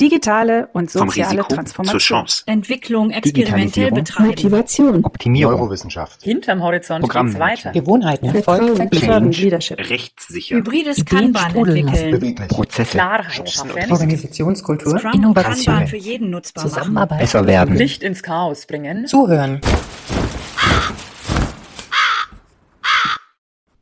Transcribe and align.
Digitale 0.00 0.68
und 0.72 0.90
soziale 0.90 1.42
Transformation. 1.46 1.98
Chance. 2.00 2.42
Entwicklung 2.46 3.10
experimentell 3.10 3.90
betreiben. 3.90 4.28
Motivation, 4.28 5.04
Optimierung, 5.04 5.54
Neurowissenschaft, 5.58 6.22
Hinterm 6.22 6.62
Horizont 6.62 7.02
geht's 7.02 7.12
Programmmanagement. 7.12 7.64
weiter. 7.66 7.72
Gewohnheiten, 7.80 8.26
Erfolg, 8.34 8.90
Change, 8.92 9.42
Leadership. 9.42 9.78
Rechtssicher. 9.78 10.56
Hybrides 10.56 10.98
Ideen 10.98 11.32
Kanban 11.34 11.54
entwickeln. 11.54 12.48
Prozesse, 12.48 12.90
Klarheit 12.92 13.50
schaffen. 13.50 13.92
Organisationskultur, 13.92 14.98
Scrum 14.98 15.12
Innovation, 15.12 15.64
Kanban 15.66 15.86
für 15.88 15.96
jeden 15.96 16.30
nutzbar 16.30 16.64
machen. 16.64 16.74
Zusammenarbeit, 16.74 17.18
besser 17.18 17.46
werden, 17.46 17.76
Licht 17.76 18.02
ins 18.02 18.22
Chaos 18.22 18.66
bringen. 18.66 19.06
zuhören, 19.06 19.60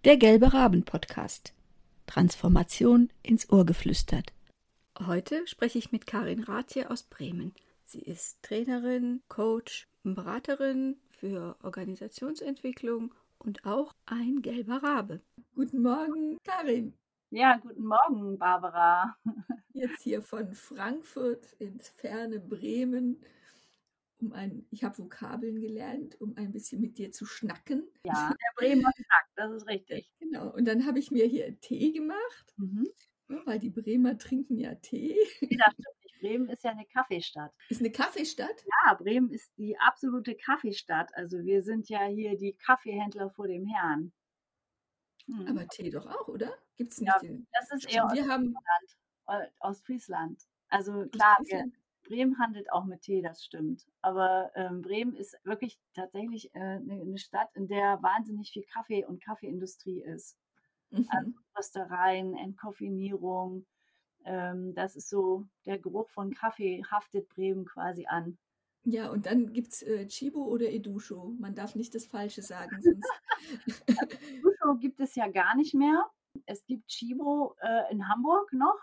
Der 0.04 0.16
Gelbe 0.16 0.52
Raben 0.54 0.84
Podcast. 0.84 1.52
Transformation 2.06 3.10
ins 3.22 3.50
Ohr 3.50 3.66
geflüstert. 3.66 4.32
Heute 5.06 5.46
spreche 5.46 5.78
ich 5.78 5.92
mit 5.92 6.06
Karin 6.06 6.42
Rathje 6.42 6.90
aus 6.90 7.04
Bremen. 7.04 7.54
Sie 7.84 8.00
ist 8.00 8.42
Trainerin, 8.42 9.22
Coach, 9.28 9.88
Beraterin 10.02 10.96
für 11.08 11.56
Organisationsentwicklung 11.62 13.14
und 13.38 13.64
auch 13.64 13.94
ein 14.06 14.42
gelber 14.42 14.82
Rabe. 14.82 15.20
Guten 15.54 15.82
Morgen, 15.82 16.38
Karin. 16.42 16.94
Ja, 17.30 17.58
guten 17.58 17.86
Morgen, 17.86 18.38
Barbara. 18.38 19.16
Jetzt 19.72 20.02
hier 20.02 20.20
von 20.20 20.52
Frankfurt 20.52 21.52
ins 21.60 21.88
ferne 21.90 22.40
Bremen, 22.40 23.22
um 24.20 24.32
ein, 24.32 24.66
ich 24.70 24.82
habe 24.82 24.98
Vokabeln 24.98 25.60
gelernt, 25.60 26.20
um 26.20 26.36
ein 26.36 26.50
bisschen 26.50 26.80
mit 26.80 26.98
dir 26.98 27.12
zu 27.12 27.24
schnacken. 27.24 27.88
Ja, 28.02 28.30
der 28.30 28.52
Bremer 28.56 28.90
Schnack, 28.96 29.28
das 29.36 29.52
ist 29.52 29.68
richtig. 29.68 30.10
Genau. 30.18 30.52
Und 30.52 30.64
dann 30.64 30.86
habe 30.86 30.98
ich 30.98 31.12
mir 31.12 31.26
hier 31.26 31.58
Tee 31.60 31.92
gemacht, 31.92 32.54
Mhm. 32.56 32.88
Ja, 33.28 33.40
weil 33.46 33.58
die 33.58 33.70
Bremer 33.70 34.18
trinken 34.18 34.56
ja 34.58 34.74
Tee. 34.76 35.16
Das 35.40 35.72
stimmt 35.72 35.78
nicht. 36.04 36.20
Bremen 36.20 36.48
ist 36.48 36.64
ja 36.64 36.72
eine 36.72 36.84
Kaffeestadt. 36.86 37.54
Ist 37.68 37.80
eine 37.80 37.92
Kaffeestadt. 37.92 38.64
Ja, 38.84 38.94
Bremen 38.94 39.30
ist 39.30 39.56
die 39.56 39.78
absolute 39.78 40.34
Kaffeestadt. 40.34 41.14
Also 41.14 41.38
wir 41.44 41.62
sind 41.62 41.88
ja 41.88 42.06
hier 42.06 42.36
die 42.36 42.54
Kaffeehändler 42.54 43.30
vor 43.30 43.46
dem 43.46 43.66
Herrn. 43.66 44.12
Hm. 45.26 45.46
Aber 45.46 45.68
Tee 45.68 45.90
doch 45.90 46.06
auch, 46.06 46.28
oder? 46.28 46.52
Gibt 46.76 46.92
es 46.92 47.00
nicht 47.00 47.08
Ja, 47.08 47.18
den? 47.18 47.46
das 47.52 47.70
ist 47.72 47.92
eher 47.92 48.08
wir 48.12 48.26
haben 48.26 48.54
Ostfriesland. 48.56 49.46
äh, 49.46 49.50
Ostfriesland. 49.60 50.42
Also 50.70 50.92
klar, 51.06 51.36
wir, 51.38 51.42
Ostfriesland. 51.42 51.74
Bremen 52.04 52.38
handelt 52.38 52.72
auch 52.72 52.84
mit 52.84 53.02
Tee, 53.02 53.20
das 53.22 53.44
stimmt. 53.44 53.86
Aber 54.00 54.50
ähm, 54.54 54.80
Bremen 54.82 55.14
ist 55.14 55.36
wirklich 55.44 55.78
tatsächlich 55.94 56.54
äh, 56.54 56.58
eine, 56.58 57.00
eine 57.02 57.18
Stadt, 57.18 57.50
in 57.54 57.68
der 57.68 58.02
wahnsinnig 58.02 58.50
viel 58.50 58.64
Kaffee 58.64 59.04
und 59.04 59.22
Kaffeeindustrie 59.22 60.02
ist. 60.02 60.36
Also 60.92 61.28
Mhm. 61.28 61.34
Röstereien, 61.56 62.36
Entkoffinierung. 62.36 63.66
Ähm, 64.24 64.74
das 64.74 64.96
ist 64.96 65.08
so, 65.08 65.46
der 65.66 65.78
Geruch 65.78 66.08
von 66.10 66.32
Kaffee 66.34 66.82
haftet 66.90 67.28
Bremen 67.28 67.64
quasi 67.64 68.06
an. 68.06 68.38
Ja, 68.84 69.10
und 69.10 69.26
dann 69.26 69.52
gibt 69.52 69.72
es 69.72 69.82
äh, 69.82 70.06
Chibo 70.06 70.44
oder 70.44 70.70
Edusho. 70.70 71.34
Man 71.38 71.54
darf 71.54 71.74
nicht 71.74 71.94
das 71.94 72.06
Falsche 72.06 72.42
sagen, 72.42 72.80
sonst. 72.80 73.10
Edusho 74.30 74.76
gibt 74.78 75.00
es 75.00 75.14
ja 75.14 75.28
gar 75.28 75.56
nicht 75.56 75.74
mehr. 75.74 76.10
Es 76.46 76.64
gibt 76.66 76.88
Chibo 76.88 77.54
äh, 77.60 77.92
in 77.92 78.08
Hamburg 78.08 78.52
noch. 78.52 78.78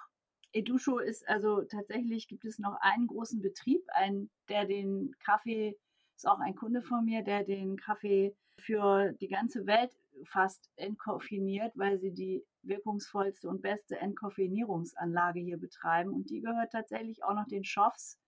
Edusho 0.51 0.99
ist 0.99 1.27
also 1.27 1.63
tatsächlich, 1.63 2.27
gibt 2.27 2.45
es 2.45 2.59
noch 2.59 2.77
einen 2.81 3.07
großen 3.07 3.41
Betrieb, 3.41 3.83
ein, 3.93 4.29
der 4.47 4.65
den 4.65 5.15
Kaffee, 5.19 5.77
ist 6.15 6.27
auch 6.27 6.39
ein 6.39 6.55
Kunde 6.55 6.81
von 6.81 7.03
mir, 7.03 7.23
der 7.23 7.43
den 7.43 7.77
Kaffee 7.77 8.35
für 8.57 9.11
die 9.13 9.27
ganze 9.27 9.65
Welt 9.65 9.91
fast 10.23 10.69
entkoffiniert, 10.75 11.73
weil 11.75 11.99
sie 11.99 12.13
die 12.13 12.45
wirkungsvollste 12.63 13.47
und 13.49 13.61
beste 13.61 13.97
Entkoffinierungsanlage 13.97 15.39
hier 15.39 15.57
betreiben. 15.57 16.11
Und 16.11 16.29
die 16.29 16.41
gehört 16.41 16.71
tatsächlich 16.71 17.23
auch 17.23 17.33
noch 17.33 17.47
den 17.47 17.63
Schopfs, 17.63 18.19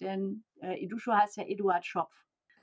denn 0.00 0.44
äh, 0.60 0.82
Edusho 0.82 1.12
heißt 1.12 1.36
ja 1.36 1.44
Eduard 1.44 1.86
Schopf. 1.86 2.14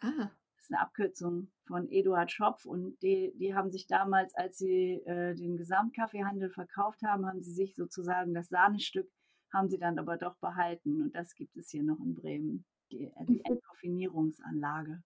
ah, 0.02 0.32
Das 0.56 0.66
ist 0.66 0.72
eine 0.72 0.82
Abkürzung 0.82 1.52
von 1.66 1.90
Eduard 1.90 2.32
Schopf 2.32 2.66
und 2.66 3.02
die, 3.02 3.34
die 3.36 3.56
haben 3.56 3.72
sich 3.72 3.88
damals, 3.88 4.36
als 4.36 4.58
sie 4.58 5.02
äh, 5.06 5.36
den 5.36 5.58
Gesamtkaffeehandel 5.58 6.50
verkauft 6.50 7.02
haben, 7.04 7.26
haben 7.26 7.42
sie 7.42 7.54
sich 7.54 7.76
sozusagen 7.76 8.34
das 8.34 8.50
Sahnestück, 8.50 9.10
haben 9.52 9.70
sie 9.70 9.80
dann 9.80 10.00
aber 10.00 10.18
doch 10.18 10.36
behalten 10.38 11.02
und 11.02 11.16
das 11.16 11.34
gibt 11.36 11.56
es 11.58 11.70
hier 11.70 11.84
noch 11.84 12.00
in 12.00 12.16
Bremen, 12.16 12.66
die, 12.92 13.12
die 13.28 13.44
Entkoffinierungsanlage. 13.46 15.04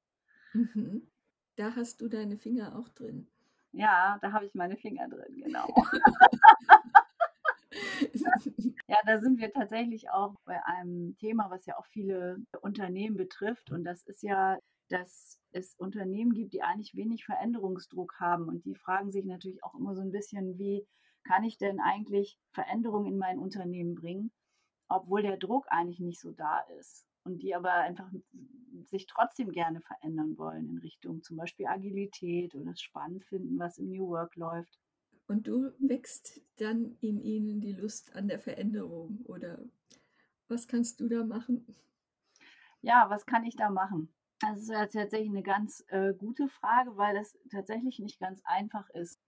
mhm. 0.53 1.07
da 1.55 1.75
hast 1.75 2.01
du 2.01 2.07
deine 2.07 2.37
Finger 2.37 2.77
auch 2.77 2.89
drin. 2.89 3.27
Ja, 3.77 4.17
da 4.21 4.31
habe 4.31 4.45
ich 4.45 4.55
meine 4.55 4.77
Finger 4.77 5.07
drin, 5.07 5.41
genau. 5.43 5.67
Ja, 8.87 8.97
da 9.05 9.19
sind 9.19 9.39
wir 9.39 9.51
tatsächlich 9.51 10.09
auch 10.09 10.35
bei 10.45 10.63
einem 10.65 11.17
Thema, 11.17 11.49
was 11.49 11.65
ja 11.65 11.77
auch 11.77 11.85
viele 11.87 12.37
Unternehmen 12.61 13.17
betrifft. 13.17 13.71
Und 13.71 13.83
das 13.83 14.03
ist 14.03 14.23
ja, 14.23 14.57
dass 14.89 15.39
es 15.51 15.75
Unternehmen 15.75 16.33
gibt, 16.33 16.53
die 16.53 16.63
eigentlich 16.63 16.95
wenig 16.95 17.25
Veränderungsdruck 17.25 18.15
haben. 18.19 18.47
Und 18.47 18.65
die 18.65 18.75
fragen 18.75 19.11
sich 19.11 19.25
natürlich 19.25 19.63
auch 19.63 19.75
immer 19.75 19.93
so 19.93 20.01
ein 20.01 20.11
bisschen, 20.11 20.57
wie 20.57 20.87
kann 21.25 21.43
ich 21.43 21.57
denn 21.57 21.79
eigentlich 21.81 22.39
Veränderungen 22.53 23.07
in 23.07 23.17
mein 23.17 23.39
Unternehmen 23.39 23.95
bringen, 23.95 24.31
obwohl 24.87 25.21
der 25.21 25.37
Druck 25.37 25.65
eigentlich 25.69 25.99
nicht 25.99 26.21
so 26.21 26.31
da 26.31 26.59
ist. 26.79 27.06
Und 27.27 27.43
die 27.43 27.53
aber 27.53 27.73
einfach 27.73 28.09
sich 28.85 29.05
trotzdem 29.05 29.51
gerne 29.51 29.81
verändern 29.81 30.37
wollen 30.37 30.69
in 30.69 30.77
Richtung 30.77 31.21
zum 31.23 31.35
Beispiel 31.35 31.67
Agilität 31.67 32.55
oder 32.55 32.71
es 32.71 32.81
spannend 32.81 33.25
finden, 33.25 33.59
was 33.59 33.77
im 33.77 33.89
New 33.89 34.07
Work 34.07 34.37
läuft. 34.37 34.79
Und 35.27 35.45
du 35.45 35.73
wächst 35.79 36.39
dann 36.55 36.95
in 37.01 37.19
ihnen 37.19 37.59
die 37.59 37.73
Lust 37.73 38.15
an 38.15 38.29
der 38.29 38.39
Veränderung. 38.39 39.25
Oder 39.25 39.59
was 40.47 40.69
kannst 40.69 41.01
du 41.01 41.09
da 41.09 41.25
machen? 41.25 41.67
Ja, 42.81 43.09
was 43.09 43.25
kann 43.25 43.43
ich 43.43 43.57
da 43.57 43.69
machen? 43.69 44.07
Das 44.39 44.61
ist 44.61 44.69
ja 44.69 44.85
tatsächlich 44.85 45.31
eine 45.31 45.43
ganz 45.43 45.83
äh, 45.89 46.13
gute 46.13 46.47
Frage, 46.47 46.95
weil 46.95 47.13
das 47.13 47.37
tatsächlich 47.51 47.99
nicht 47.99 48.21
ganz 48.21 48.41
einfach 48.45 48.89
ist. 48.91 49.19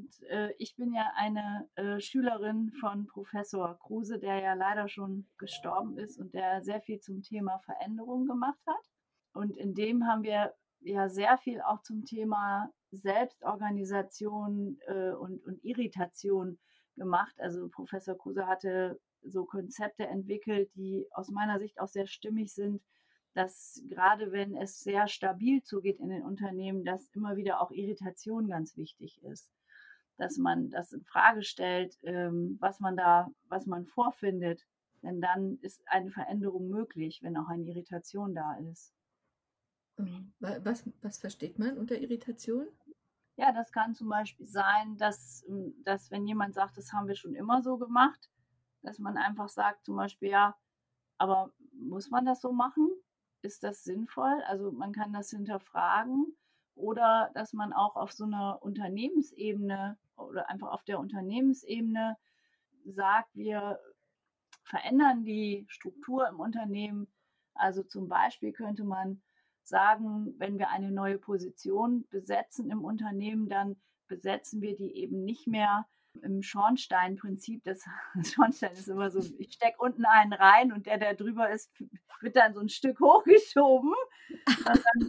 Und, 0.00 0.22
äh, 0.28 0.52
ich 0.58 0.76
bin 0.76 0.92
ja 0.92 1.10
eine 1.16 1.68
äh, 1.74 2.00
Schülerin 2.00 2.70
von 2.80 3.06
Professor 3.06 3.78
Kruse, 3.78 4.18
der 4.18 4.40
ja 4.40 4.54
leider 4.54 4.88
schon 4.88 5.26
gestorben 5.38 5.98
ist 5.98 6.18
und 6.18 6.34
der 6.34 6.62
sehr 6.62 6.80
viel 6.80 7.00
zum 7.00 7.22
Thema 7.22 7.58
Veränderung 7.58 8.26
gemacht 8.26 8.60
hat. 8.66 8.90
Und 9.32 9.56
in 9.56 9.74
dem 9.74 10.06
haben 10.06 10.22
wir 10.22 10.54
ja 10.80 11.08
sehr 11.08 11.36
viel 11.38 11.60
auch 11.60 11.82
zum 11.82 12.04
Thema 12.04 12.70
Selbstorganisation 12.92 14.78
äh, 14.86 15.10
und, 15.10 15.44
und 15.44 15.62
Irritation 15.64 16.58
gemacht. 16.96 17.34
Also 17.40 17.68
Professor 17.68 18.16
Kruse 18.16 18.46
hatte 18.46 19.00
so 19.22 19.44
Konzepte 19.44 20.06
entwickelt, 20.06 20.70
die 20.74 21.06
aus 21.12 21.30
meiner 21.30 21.58
Sicht 21.58 21.80
auch 21.80 21.88
sehr 21.88 22.06
stimmig 22.06 22.54
sind, 22.54 22.82
dass 23.34 23.82
gerade 23.88 24.32
wenn 24.32 24.56
es 24.56 24.80
sehr 24.80 25.08
stabil 25.08 25.62
zugeht 25.62 25.98
in 25.98 26.08
den 26.08 26.22
Unternehmen, 26.22 26.84
dass 26.84 27.08
immer 27.14 27.36
wieder 27.36 27.60
auch 27.60 27.70
Irritation 27.70 28.48
ganz 28.48 28.76
wichtig 28.76 29.22
ist. 29.22 29.50
Dass 30.18 30.36
man 30.36 30.70
das 30.70 30.92
in 30.92 31.04
Frage 31.04 31.42
stellt, 31.42 31.98
ähm, 32.02 32.58
was 32.60 32.80
man 32.80 32.96
da, 32.96 33.30
was 33.48 33.66
man 33.66 33.86
vorfindet. 33.86 34.66
Denn 35.02 35.20
dann 35.22 35.58
ist 35.62 35.82
eine 35.86 36.10
Veränderung 36.10 36.68
möglich, 36.68 37.22
wenn 37.22 37.36
auch 37.38 37.48
eine 37.48 37.64
Irritation 37.64 38.34
da 38.34 38.56
ist. 38.70 38.92
Wa- 40.40 40.58
Was, 40.64 40.84
was 41.02 41.18
versteht 41.18 41.58
man 41.58 41.76
unter 41.78 41.98
Irritation? 41.98 42.66
Ja, 43.36 43.52
das 43.52 43.72
kann 43.72 43.94
zum 43.94 44.08
Beispiel 44.08 44.46
sein, 44.46 44.96
dass, 44.98 45.44
ähm, 45.48 45.74
dass 45.84 46.10
wenn 46.10 46.26
jemand 46.26 46.54
sagt, 46.54 46.76
das 46.76 46.92
haben 46.92 47.08
wir 47.08 47.14
schon 47.14 47.34
immer 47.34 47.62
so 47.62 47.78
gemacht, 47.78 48.28
dass 48.82 48.98
man 48.98 49.16
einfach 49.16 49.48
sagt, 49.48 49.84
zum 49.84 49.96
Beispiel, 49.96 50.30
ja, 50.30 50.56
aber 51.18 51.52
muss 51.72 52.10
man 52.10 52.24
das 52.26 52.40
so 52.40 52.52
machen? 52.52 52.88
Ist 53.42 53.62
das 53.64 53.84
sinnvoll? 53.84 54.42
Also 54.46 54.72
man 54.72 54.92
kann 54.92 55.12
das 55.12 55.30
hinterfragen 55.30 56.36
oder 56.74 57.30
dass 57.34 57.52
man 57.52 57.72
auch 57.72 57.96
auf 57.96 58.12
so 58.12 58.24
einer 58.24 58.62
Unternehmensebene 58.62 59.98
oder 60.18 60.48
einfach 60.48 60.72
auf 60.72 60.84
der 60.84 60.98
Unternehmensebene 60.98 62.16
sagt, 62.84 63.34
wir 63.34 63.78
verändern 64.62 65.24
die 65.24 65.64
Struktur 65.68 66.28
im 66.28 66.40
Unternehmen. 66.40 67.08
Also 67.54 67.82
zum 67.82 68.08
Beispiel 68.08 68.52
könnte 68.52 68.84
man 68.84 69.22
sagen, 69.62 70.34
wenn 70.38 70.58
wir 70.58 70.70
eine 70.70 70.90
neue 70.90 71.18
Position 71.18 72.06
besetzen 72.08 72.70
im 72.70 72.84
Unternehmen, 72.84 73.48
dann 73.48 73.76
besetzen 74.06 74.62
wir 74.62 74.76
die 74.76 74.94
eben 74.96 75.24
nicht 75.24 75.46
mehr 75.46 75.86
im 76.22 76.42
Schornsteinprinzip. 76.42 77.62
Das 78.14 78.32
Schornstein 78.32 78.72
ist 78.72 78.88
immer 78.88 79.10
so, 79.10 79.20
ich 79.38 79.52
stecke 79.52 79.78
unten 79.78 80.04
einen 80.04 80.32
rein 80.32 80.72
und 80.72 80.86
der, 80.86 80.98
der 80.98 81.14
drüber 81.14 81.50
ist, 81.50 81.72
wird 82.20 82.36
dann 82.36 82.54
so 82.54 82.60
ein 82.60 82.68
Stück 82.68 83.00
hochgeschoben. 83.00 83.92
Sondern, 84.56 85.08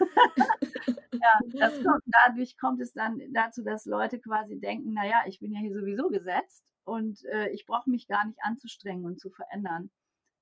ja, 1.54 1.68
kommt, 1.68 2.04
dadurch 2.24 2.56
kommt 2.58 2.80
es 2.80 2.92
dann 2.92 3.20
dazu, 3.32 3.62
dass 3.62 3.86
Leute 3.86 4.20
quasi 4.20 4.58
denken, 4.58 4.92
naja, 4.92 5.22
ich 5.26 5.40
bin 5.40 5.52
ja 5.52 5.60
hier 5.60 5.74
sowieso 5.74 6.08
gesetzt 6.08 6.64
und 6.84 7.24
äh, 7.26 7.48
ich 7.50 7.66
brauche 7.66 7.90
mich 7.90 8.06
gar 8.06 8.26
nicht 8.26 8.38
anzustrengen 8.42 9.04
und 9.04 9.20
zu 9.20 9.30
verändern. 9.30 9.90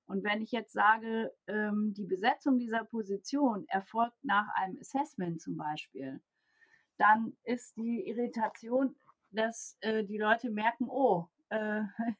Und 0.06 0.24
wenn 0.24 0.42
ich 0.42 0.50
jetzt 0.50 0.72
sage, 0.72 1.32
ähm, 1.46 1.94
die 1.94 2.04
Besetzung 2.04 2.58
dieser 2.58 2.84
Position 2.84 3.66
erfolgt 3.68 4.22
nach 4.24 4.48
einem 4.56 4.76
Assessment 4.78 5.40
zum 5.40 5.56
Beispiel, 5.56 6.20
dann 6.98 7.36
ist 7.44 7.76
die 7.76 8.06
Irritation, 8.06 8.94
dass 9.32 9.76
äh, 9.80 10.04
die 10.04 10.18
Leute 10.18 10.50
merken, 10.50 10.88
oh, 10.88 11.28
äh, 11.48 11.82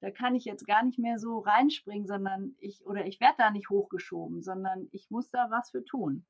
da 0.00 0.10
kann 0.10 0.34
ich 0.34 0.44
jetzt 0.44 0.66
gar 0.66 0.84
nicht 0.84 0.98
mehr 0.98 1.18
so 1.18 1.38
reinspringen, 1.38 2.06
sondern 2.06 2.54
ich, 2.58 2.86
oder 2.86 3.06
ich 3.06 3.20
werde 3.20 3.36
da 3.38 3.50
nicht 3.50 3.70
hochgeschoben, 3.70 4.42
sondern 4.42 4.88
ich 4.92 5.10
muss 5.10 5.30
da 5.30 5.50
was 5.50 5.70
für 5.70 5.84
tun. 5.84 6.26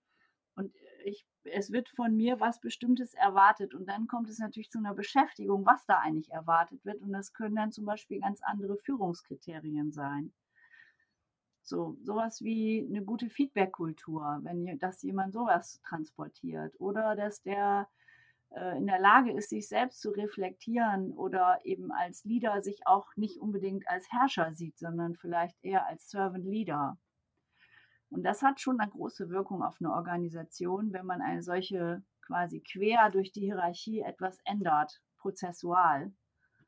Und 0.55 0.73
ich, 1.05 1.27
es 1.45 1.71
wird 1.71 1.89
von 1.91 2.17
mir 2.17 2.41
was 2.41 2.61
Bestimmtes 2.61 3.13
erwartet. 3.15 3.75
Und 3.75 3.87
dann 3.87 4.07
kommt 4.07 4.31
es 4.31 4.39
natürlich 4.39 4.71
zu 4.71 4.79
einer 4.79 4.95
Beschäftigung, 4.95 5.67
was 5.67 5.85
da 5.87 5.99
eigentlich 5.99 6.31
erwartet 6.31 6.85
wird. 6.85 7.03
Und 7.03 7.13
das 7.13 7.35
können 7.35 7.57
dann 7.57 7.73
zum 7.73 7.85
Beispiel 7.85 8.21
ganz 8.21 8.41
andere 8.43 8.77
Führungskriterien 8.79 9.93
sein. 9.93 10.33
So, 11.63 11.99
sowas 12.03 12.43
wie 12.43 12.87
eine 12.89 13.05
gute 13.05 13.29
Feedback-Kultur, 13.29 14.41
wenn 14.43 14.79
dass 14.79 15.03
jemand 15.03 15.35
sowas 15.35 15.81
transportiert. 15.83 16.75
Oder 16.81 17.17
dass 17.17 17.43
der 17.43 17.89
in 18.77 18.87
der 18.87 19.01
Lage 19.01 19.33
ist, 19.33 19.51
sich 19.51 19.69
selbst 19.69 20.01
zu 20.01 20.11
reflektieren 20.11 21.13
oder 21.13 21.61
eben 21.65 21.93
als 21.93 22.25
Leader 22.25 22.63
sich 22.63 22.87
auch 22.87 23.15
nicht 23.17 23.39
unbedingt 23.39 23.89
als 23.89 24.11
Herrscher 24.11 24.55
sieht, 24.55 24.79
sondern 24.79 25.15
vielleicht 25.15 25.57
eher 25.63 25.87
als 25.87 26.09
Servant 26.09 26.47
Leader. 26.47 26.99
Und 28.09 28.23
das 28.23 28.43
hat 28.43 28.61
schon 28.61 28.81
eine 28.81 28.91
große 28.91 29.29
Wirkung 29.31 29.63
auf 29.63 29.77
eine 29.81 29.93
Organisation, 29.93 30.93
wenn 30.93 31.07
man 31.07 31.21
eine 31.21 31.43
solche 31.43 32.03
quasi 32.23 32.61
quer 32.61 33.11
durch 33.11 33.33
die 33.33 33.43
Hierarchie 33.43 34.01
etwas 34.01 34.39
ändert, 34.45 35.01
prozessual. 35.19 36.13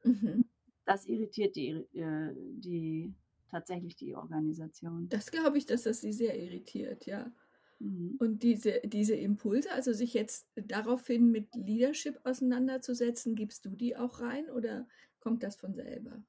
Mhm. 0.05 0.49
Das 0.85 1.07
irritiert 1.07 1.57
die, 1.57 1.71
äh, 1.95 2.35
die 2.35 3.15
tatsächlich 3.51 3.97
die 3.97 4.15
Organisation. 4.15 5.09
Das 5.09 5.31
glaube 5.31 5.59
ich, 5.59 5.67
dass 5.67 5.83
das 5.83 6.01
sie 6.01 6.13
sehr 6.13 6.39
irritiert, 6.39 7.07
ja. 7.07 7.31
Mhm. 7.81 8.17
Und 8.19 8.43
diese, 8.43 8.81
diese 8.85 9.15
Impulse, 9.15 9.73
also 9.73 9.93
sich 9.93 10.15
jetzt 10.15 10.49
daraufhin 10.55 11.31
mit 11.31 11.55
Leadership 11.55 12.21
auseinanderzusetzen, 12.25 13.35
gibst 13.35 13.65
du 13.65 13.71
die 13.71 13.97
auch 13.97 14.21
rein 14.21 14.51
oder 14.51 14.87
kommt 15.21 15.43
das 15.43 15.57
von 15.57 15.75
selber? 15.75 16.23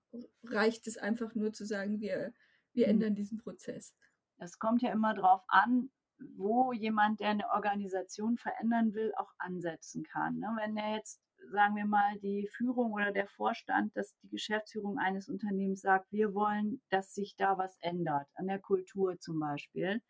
Reicht 0.43 0.87
es 0.87 0.97
einfach 0.97 1.35
nur 1.35 1.53
zu 1.53 1.65
sagen, 1.65 1.99
wir, 1.99 2.33
wir 2.73 2.87
mhm. 2.87 2.91
ändern 2.91 3.15
diesen 3.15 3.37
Prozess? 3.37 3.95
Es 4.37 4.59
kommt 4.59 4.81
ja 4.81 4.91
immer 4.91 5.13
darauf 5.13 5.43
an, 5.47 5.89
wo 6.35 6.73
jemand, 6.73 7.19
der 7.19 7.29
eine 7.29 7.49
Organisation 7.49 8.37
verändern 8.37 8.93
will, 8.93 9.13
auch 9.17 9.33
ansetzen 9.37 10.03
kann. 10.03 10.37
Ne? 10.39 10.47
Wenn 10.57 10.77
er 10.77 10.97
jetzt, 10.97 11.21
sagen 11.51 11.75
wir 11.75 11.85
mal, 11.85 12.19
die 12.19 12.47
Führung 12.47 12.93
oder 12.93 13.11
der 13.11 13.27
Vorstand, 13.27 13.95
dass 13.95 14.15
die 14.21 14.29
Geschäftsführung 14.29 14.97
eines 14.97 15.29
Unternehmens 15.29 15.81
sagt, 15.81 16.11
wir 16.11 16.33
wollen, 16.33 16.81
dass 16.89 17.13
sich 17.13 17.35
da 17.37 17.57
was 17.57 17.77
ändert, 17.79 18.27
an 18.35 18.47
der 18.47 18.59
Kultur 18.59 19.17
zum 19.19 19.39
Beispiel, 19.39 20.01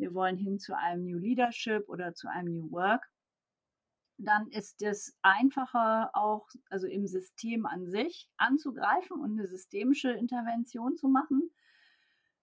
wir 0.00 0.14
wollen 0.14 0.36
hin 0.36 0.58
zu 0.58 0.76
einem 0.76 1.04
New 1.04 1.18
Leadership 1.18 1.88
oder 1.88 2.14
zu 2.14 2.28
einem 2.28 2.54
New 2.54 2.70
Work, 2.70 3.08
dann 4.18 4.48
ist 4.48 4.82
es 4.82 5.16
einfacher 5.22 6.10
auch, 6.14 6.46
also 6.68 6.86
im 6.86 7.06
System 7.06 7.66
an 7.66 7.86
sich 7.86 8.28
anzugreifen 8.36 9.20
und 9.20 9.32
eine 9.32 9.46
systemische 9.46 10.10
Intervention 10.10 10.96
zu 10.96 11.08
machen. 11.08 11.50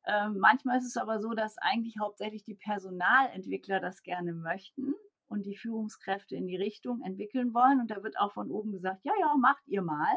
Ähm, 0.05 0.37
manchmal 0.39 0.77
ist 0.77 0.87
es 0.87 0.97
aber 0.97 1.19
so, 1.19 1.33
dass 1.33 1.57
eigentlich 1.57 1.99
hauptsächlich 1.99 2.43
die 2.43 2.55
Personalentwickler 2.55 3.79
das 3.79 4.01
gerne 4.03 4.33
möchten 4.33 4.95
und 5.27 5.45
die 5.45 5.57
Führungskräfte 5.57 6.35
in 6.35 6.47
die 6.47 6.55
Richtung 6.55 7.01
entwickeln 7.01 7.53
wollen. 7.53 7.81
Und 7.81 7.91
da 7.91 8.01
wird 8.03 8.17
auch 8.17 8.33
von 8.33 8.49
oben 8.49 8.71
gesagt, 8.71 9.03
ja, 9.03 9.13
ja, 9.19 9.35
macht 9.37 9.67
ihr 9.67 9.81
mal. 9.81 10.15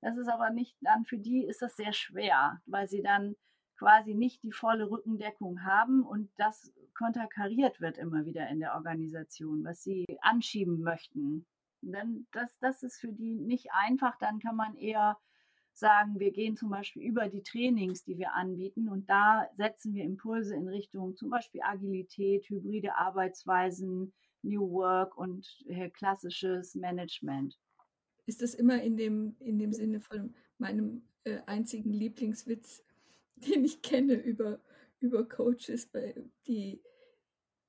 Das 0.00 0.16
ist 0.16 0.28
aber 0.28 0.50
nicht 0.50 0.76
dann 0.80 1.04
für 1.04 1.18
die 1.18 1.44
ist 1.44 1.60
das 1.60 1.76
sehr 1.76 1.92
schwer, 1.92 2.62
weil 2.64 2.88
sie 2.88 3.02
dann 3.02 3.36
quasi 3.80 4.12
nicht 4.12 4.42
die 4.42 4.52
volle 4.52 4.90
Rückendeckung 4.90 5.64
haben 5.64 6.02
und 6.02 6.30
das 6.36 6.70
konterkariert 6.94 7.80
wird 7.80 7.96
immer 7.96 8.26
wieder 8.26 8.46
in 8.50 8.60
der 8.60 8.74
Organisation, 8.74 9.64
was 9.64 9.82
sie 9.82 10.04
anschieben 10.20 10.82
möchten. 10.82 11.46
Dann, 11.80 12.26
das, 12.30 12.54
das 12.58 12.82
ist 12.82 13.00
für 13.00 13.10
die 13.10 13.40
nicht 13.40 13.68
einfach. 13.72 14.18
Dann 14.18 14.38
kann 14.38 14.54
man 14.54 14.76
eher 14.76 15.16
sagen, 15.72 16.20
wir 16.20 16.30
gehen 16.30 16.58
zum 16.58 16.68
Beispiel 16.68 17.02
über 17.02 17.30
die 17.30 17.42
Trainings, 17.42 18.04
die 18.04 18.18
wir 18.18 18.34
anbieten 18.34 18.90
und 18.90 19.08
da 19.08 19.48
setzen 19.56 19.94
wir 19.94 20.04
Impulse 20.04 20.54
in 20.54 20.68
Richtung 20.68 21.16
zum 21.16 21.30
Beispiel 21.30 21.62
Agilität, 21.62 22.50
hybride 22.50 22.96
Arbeitsweisen, 22.96 24.12
New 24.42 24.70
Work 24.72 25.16
und 25.16 25.48
äh, 25.68 25.88
klassisches 25.88 26.74
Management. 26.74 27.58
Ist 28.26 28.42
das 28.42 28.52
immer 28.52 28.82
in 28.82 28.98
dem, 28.98 29.36
in 29.38 29.58
dem 29.58 29.72
Sinne 29.72 30.00
von 30.00 30.34
meinem 30.58 31.02
äh, 31.24 31.38
einzigen 31.46 31.94
Lieblingswitz, 31.94 32.84
den 33.48 33.64
ich 33.64 33.82
kenne 33.82 34.14
über, 34.14 34.60
über 35.00 35.28
Coaches, 35.28 35.90
die 36.46 36.82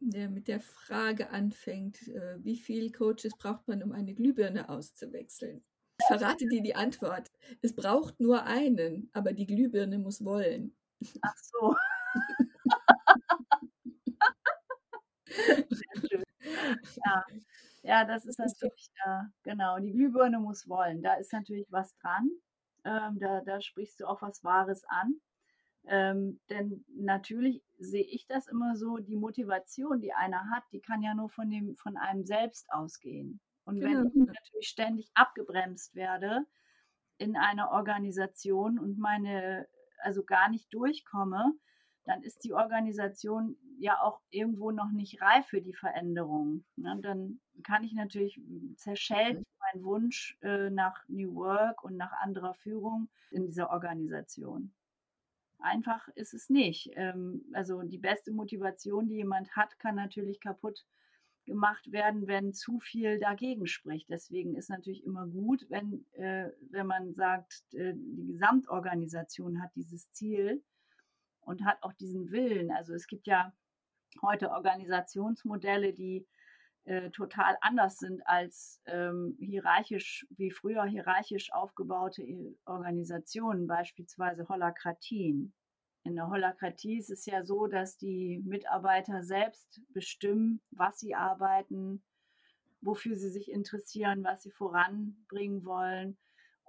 der 0.02 0.30
mit 0.30 0.48
der 0.48 0.60
Frage 0.60 1.30
anfängt, 1.30 2.08
äh, 2.08 2.44
wie 2.44 2.58
viele 2.58 2.92
Coaches 2.92 3.38
braucht 3.38 3.68
man, 3.68 3.84
um 3.84 3.92
eine 3.92 4.16
Glühbirne 4.16 4.68
auszuwechseln? 4.68 5.64
Ich 6.00 6.06
verrate 6.08 6.48
dir 6.48 6.64
die 6.64 6.74
Antwort. 6.74 7.30
Es 7.62 7.76
braucht 7.76 8.20
nur 8.20 8.44
einen, 8.46 9.12
aber 9.14 9.34
die 9.34 9.46
Glühbirne 9.46 10.00
muss 10.00 10.26
wollen. 10.26 10.76
Ach 11.22 11.36
so. 11.38 11.76
ja. 17.06 17.24
ja, 17.84 18.06
das 18.06 18.26
ist 18.26 18.40
natürlich, 18.40 18.90
äh, 19.06 19.22
genau, 19.44 19.78
die 19.80 19.92
Glühbirne 19.92 20.40
muss 20.40 20.68
wollen. 20.68 21.04
Da 21.04 21.14
ist 21.16 21.32
natürlich 21.32 21.68
was 21.72 21.96
dran. 21.98 22.32
Ähm, 22.84 23.20
da, 23.20 23.42
da 23.42 23.62
sprichst 23.62 24.00
du 24.00 24.08
auch 24.08 24.24
was 24.24 24.44
Wahres 24.44 24.84
an. 24.88 25.22
Ähm, 25.88 26.39
denn 26.50 26.86
natürlich 26.95 27.63
sehe 27.80 28.06
ich 28.06 28.28
das 28.28 28.48
immer 28.48 28.75
so, 28.75 28.98
die 28.98 29.18
Motivation, 29.18 30.00
die 30.00 30.13
einer 30.13 30.50
hat, 30.51 30.63
die 30.72 30.81
kann 30.81 31.01
ja 31.01 31.16
nur 31.16 31.30
von, 31.30 31.50
dem, 31.50 31.75
von 31.75 31.98
einem 31.98 32.24
selbst 32.24 32.72
ausgehen. 32.72 33.42
Und 33.66 33.80
genau. 33.80 34.01
wenn 34.01 34.07
ich 34.07 34.28
natürlich 34.28 34.68
ständig 34.68 35.12
abgebremst 35.13 35.95
werde 35.95 36.45
in 37.18 37.36
einer 37.36 37.72
Organisation 37.72 38.80
und 38.80 38.98
meine, 38.98 39.68
also 40.00 40.24
gar 40.24 40.50
nicht 40.50 40.74
durchkomme, 40.74 41.54
dann 42.06 42.24
ist 42.24 42.44
die 42.44 42.54
Organisation 42.54 43.57
ja 43.77 44.01
auch 44.01 44.22
irgendwo 44.30 44.72
noch 44.72 44.92
nicht 44.92 45.22
reif 45.22 45.45
für 45.48 45.62
die 45.62 45.74
Veränderung. 45.74 46.66
Ne? 46.75 47.00
Dann 47.01 47.39
kann 47.63 47.84
ich 47.84 47.94
natürlich 47.94 48.39
zerschellt 48.75 49.39
mhm. 49.39 49.45
mein 49.60 49.84
Wunsch 49.84 50.38
äh, 50.42 50.69
nach 50.69 51.04
New 51.07 51.36
Work 51.36 51.84
und 51.84 51.98
nach 51.98 52.12
anderer 52.22 52.56
Führung 52.56 53.10
in 53.30 53.45
dieser 53.45 53.69
Organisation 53.69 54.74
einfach 55.62 56.08
ist 56.16 56.34
es 56.34 56.50
nicht. 56.50 56.92
Ähm, 56.96 57.46
also 57.54 57.81
die 57.81 57.98
beste 57.98 58.31
Motivation, 58.31 59.08
die 59.08 59.16
jemand 59.16 59.56
hat, 59.56 59.80
kann 59.80 59.96
natürlich 59.96 60.40
kaputt 60.40 60.86
gemacht 61.46 61.92
werden, 61.92 62.28
wenn 62.28 62.54
zu 62.54 62.80
viel 62.80 63.19
dagegen 63.19 63.68
spricht. 63.68 64.10
Deswegen 64.10 64.56
ist 64.56 64.69
natürlich 64.69 65.04
immer 65.04 65.28
gut, 65.28 65.66
wenn, 65.69 66.06
äh, 66.13 66.50
wenn 66.69 66.88
man 66.88 67.13
sagt, 67.13 67.74
äh, 67.74 67.94
die 67.96 68.28
Gesamtorganisation 68.28 69.62
hat 69.62 69.72
dieses 69.75 70.12
Ziel 70.12 70.63
und 71.42 71.66
hat 71.66 71.81
auch 71.81 71.94
diesen 71.94 72.31
Willen. 72.31 72.72
Also 72.72 72.94
es 72.94 73.08
gibt 73.08 73.27
ja 73.27 73.53
heute 74.22 74.51
Organisationsmodelle, 74.51 75.94
die 75.94 76.27
äh, 76.86 77.12
total 77.12 77.56
anders 77.62 77.98
sind 77.98 78.22
als 78.26 78.82
ähm, 78.86 79.38
hierarchisch, 79.40 80.26
wie 80.32 80.52
früher 80.52 80.84
hierarchisch 80.86 81.54
aufgebaute 81.54 82.24
äh, 82.24 82.56
Organisationen, 82.66 83.68
beispielsweise 83.68 84.48
Holakratien. 84.50 85.54
In 86.04 86.16
der 86.16 86.30
Holakratie 86.30 86.98
ist 86.98 87.12
es 87.12 87.28
ja 87.28 87.44
so, 87.44 87.68
dass 87.68 87.98
die 87.98 88.42
Mitarbeiter 88.44 89.22
selbst 89.22 89.82
bestimmen, 89.90 90.60
was 90.72 90.98
sie 90.98 91.14
arbeiten, 91.14 92.04
wofür 92.82 93.16
sie 93.16 93.30
sich 93.30 93.52
interessieren, 93.52 94.24
was 94.24 94.42
sie 94.42 94.52
voranbringen 94.52 95.64
wollen. 95.64 96.18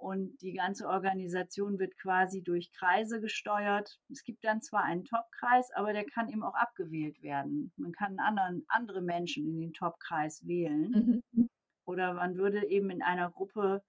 Und 0.03 0.41
die 0.41 0.51
ganze 0.51 0.89
Organisation 0.89 1.79
wird 1.79 1.97
quasi 1.97 2.43
durch 2.43 2.73
Kreise 2.73 3.21
gesteuert. 3.21 4.01
Es 4.11 4.25
gibt 4.25 4.43
dann 4.43 4.61
zwar 4.61 4.83
einen 4.83 5.05
Topkreis, 5.05 5.71
aber 5.71 5.93
der 5.93 6.03
kann 6.03 6.27
eben 6.27 6.43
auch 6.43 6.55
abgewählt 6.55 7.23
werden. 7.23 7.71
Man 7.77 7.93
kann 7.93 8.19
anderen, 8.19 8.65
andere 8.67 9.01
Menschen 9.01 9.47
in 9.47 9.57
den 9.61 9.71
Topkreis 9.71 10.45
wählen. 10.45 11.23
Mhm. 11.31 11.49
Oder 11.85 12.15
man 12.15 12.35
würde 12.35 12.67
eben 12.67 12.89
in 12.89 13.01
einer 13.01 13.31
Gruppe 13.31 13.81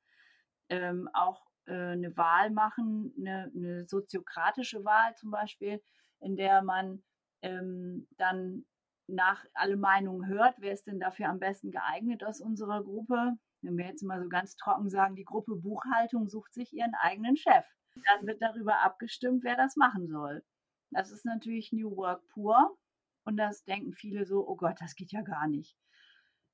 ähm, 0.69 1.09
auch 1.15 1.45
äh, 1.67 1.73
eine 1.73 2.17
Wahl 2.17 2.53
machen, 2.53 3.13
eine, 3.19 3.51
eine, 3.53 3.85
soziokratische 3.89 4.85
Wahl 4.85 5.17
zum 5.17 5.33
Beispiel, 5.33 5.83
in 6.21 6.37
der 6.37 6.63
man 6.63 7.03
ähm, 7.43 8.07
dann 8.19 8.65
nach 9.09 9.45
alle 9.53 9.77
Meinungen 9.77 10.29
hört, 10.29 10.55
wer 10.61 10.75
ist 10.75 10.87
denn 10.87 11.01
dafür 11.01 11.29
am 11.29 11.41
besten 11.41 11.73
geeignet 11.73 12.23
aus 12.23 12.41
unserer 12.41 12.85
Gruppe. 12.85 13.33
Wenn 13.65 13.77
wir 13.79 13.87
jetzt 13.87 14.03
mal 14.03 14.23
so 14.23 14.29
ganz 14.29 14.57
trocken 14.57 14.89
sagen, 14.89 15.17
die 15.17 15.25
Gruppe 15.25 15.57
Buchhaltung 15.57 16.29
sucht 16.29 16.53
sich 16.53 16.73
ihren 16.73 16.95
eigenen 16.95 17.37
Chef. 17.37 17.65
Dann 17.95 18.27
wird 18.27 18.43
darüber 18.43 18.81
abgestimmt, 18.81 19.45
wer 19.45 19.57
das 19.57 19.77
machen 19.77 20.09
soll. 20.09 20.43
Das 20.91 21.11
ist 21.11 21.25
natürlich 21.25 21.73
New 21.73 21.97
Work 21.97 22.27
pur. 22.29 22.77
Und 23.25 23.37
das 23.37 23.65
denken 23.65 23.93
viele 23.95 24.27
so, 24.27 24.47
oh 24.47 24.57
Gott, 24.57 24.77
das 24.81 24.95
geht 24.95 25.13
ja 25.13 25.23
gar 25.23 25.49
nicht. 25.49 25.77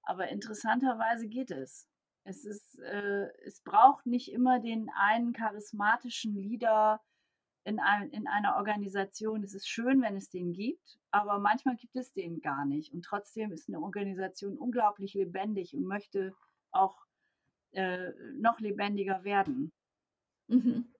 Aber 0.02 0.28
interessanterweise 0.28 1.28
geht 1.28 1.50
es. 1.50 1.88
Es, 2.24 2.44
ist, 2.44 2.78
äh, 2.78 3.28
es 3.44 3.62
braucht 3.62 4.06
nicht 4.06 4.32
immer 4.32 4.60
den 4.60 4.88
einen 4.94 5.32
charismatischen 5.32 6.34
Leader 6.34 7.00
in, 7.64 7.78
ein, 7.80 8.10
in 8.10 8.26
einer 8.28 8.56
Organisation. 8.56 9.42
Es 9.42 9.54
ist 9.54 9.68
schön, 9.68 10.00
wenn 10.02 10.16
es 10.16 10.30
den 10.30 10.52
gibt, 10.52 10.98
aber 11.10 11.38
manchmal 11.38 11.76
gibt 11.76 11.96
es 11.96 12.12
den 12.12 12.40
gar 12.40 12.64
nicht. 12.64 12.92
Und 12.92 13.04
trotzdem 13.04 13.52
ist 13.52 13.68
eine 13.68 13.80
Organisation 13.80 14.56
unglaublich 14.58 15.14
lebendig 15.14 15.74
und 15.74 15.84
möchte 15.84 16.34
auch 16.72 16.96
äh, 17.72 18.10
noch 18.34 18.60
lebendiger 18.60 19.24
werden. 19.24 19.72
Mhm. 20.48 20.92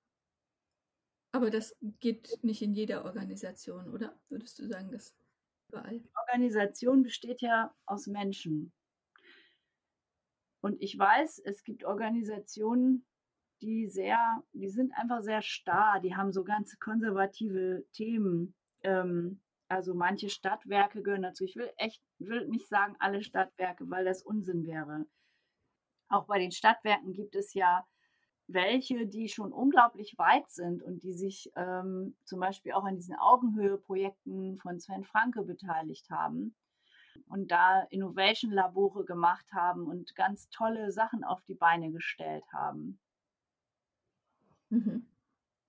Aber 1.32 1.50
das 1.50 1.76
geht 2.00 2.38
nicht 2.42 2.62
in 2.62 2.74
jeder 2.74 3.04
Organisation, 3.04 3.88
oder? 3.92 4.18
Würdest 4.28 4.58
du 4.58 4.66
sagen, 4.66 4.90
das 4.90 5.14
überall? 5.68 6.00
Die 6.00 6.10
Organisation 6.26 7.02
besteht 7.02 7.40
ja 7.40 7.74
aus 7.86 8.06
Menschen. 8.06 8.72
Und 10.60 10.80
ich 10.82 10.98
weiß, 10.98 11.40
es 11.44 11.62
gibt 11.62 11.84
Organisationen, 11.84 13.06
die 13.62 13.88
sehr, 13.88 14.18
die 14.52 14.68
sind 14.68 14.92
einfach 14.94 15.22
sehr 15.22 15.42
starr, 15.42 16.00
die 16.00 16.16
haben 16.16 16.32
so 16.32 16.44
ganz 16.44 16.78
konservative 16.78 17.84
Themen. 17.92 18.54
Ähm, 18.82 19.40
also 19.68 19.94
manche 19.94 20.30
Stadtwerke 20.30 21.02
gehören 21.02 21.22
dazu. 21.22 21.44
Ich 21.44 21.56
will 21.56 21.70
echt, 21.76 22.02
will 22.18 22.48
nicht 22.48 22.68
sagen 22.68 22.96
alle 22.98 23.22
Stadtwerke, 23.22 23.88
weil 23.88 24.04
das 24.04 24.22
Unsinn 24.22 24.66
wäre. 24.66 25.06
Auch 26.10 26.26
bei 26.26 26.38
den 26.38 26.50
Stadtwerken 26.50 27.12
gibt 27.12 27.34
es 27.34 27.54
ja 27.54 27.86
welche, 28.48 29.06
die 29.06 29.28
schon 29.28 29.52
unglaublich 29.52 30.18
weit 30.18 30.50
sind 30.50 30.82
und 30.82 31.02
die 31.04 31.12
sich 31.12 31.52
ähm, 31.54 32.16
zum 32.24 32.40
Beispiel 32.40 32.72
auch 32.72 32.84
an 32.84 32.96
diesen 32.96 33.14
Augenhöhe-Projekten 33.14 34.58
von 34.58 34.80
Sven 34.80 35.04
Franke 35.04 35.42
beteiligt 35.42 36.10
haben 36.10 36.54
und 37.28 37.50
da 37.52 37.82
Innovation-Labore 37.90 39.04
gemacht 39.04 39.46
haben 39.52 39.86
und 39.86 40.16
ganz 40.16 40.48
tolle 40.50 40.90
Sachen 40.90 41.22
auf 41.22 41.42
die 41.44 41.54
Beine 41.54 41.92
gestellt 41.92 42.44
haben. 42.52 42.98
Mhm. 44.70 45.06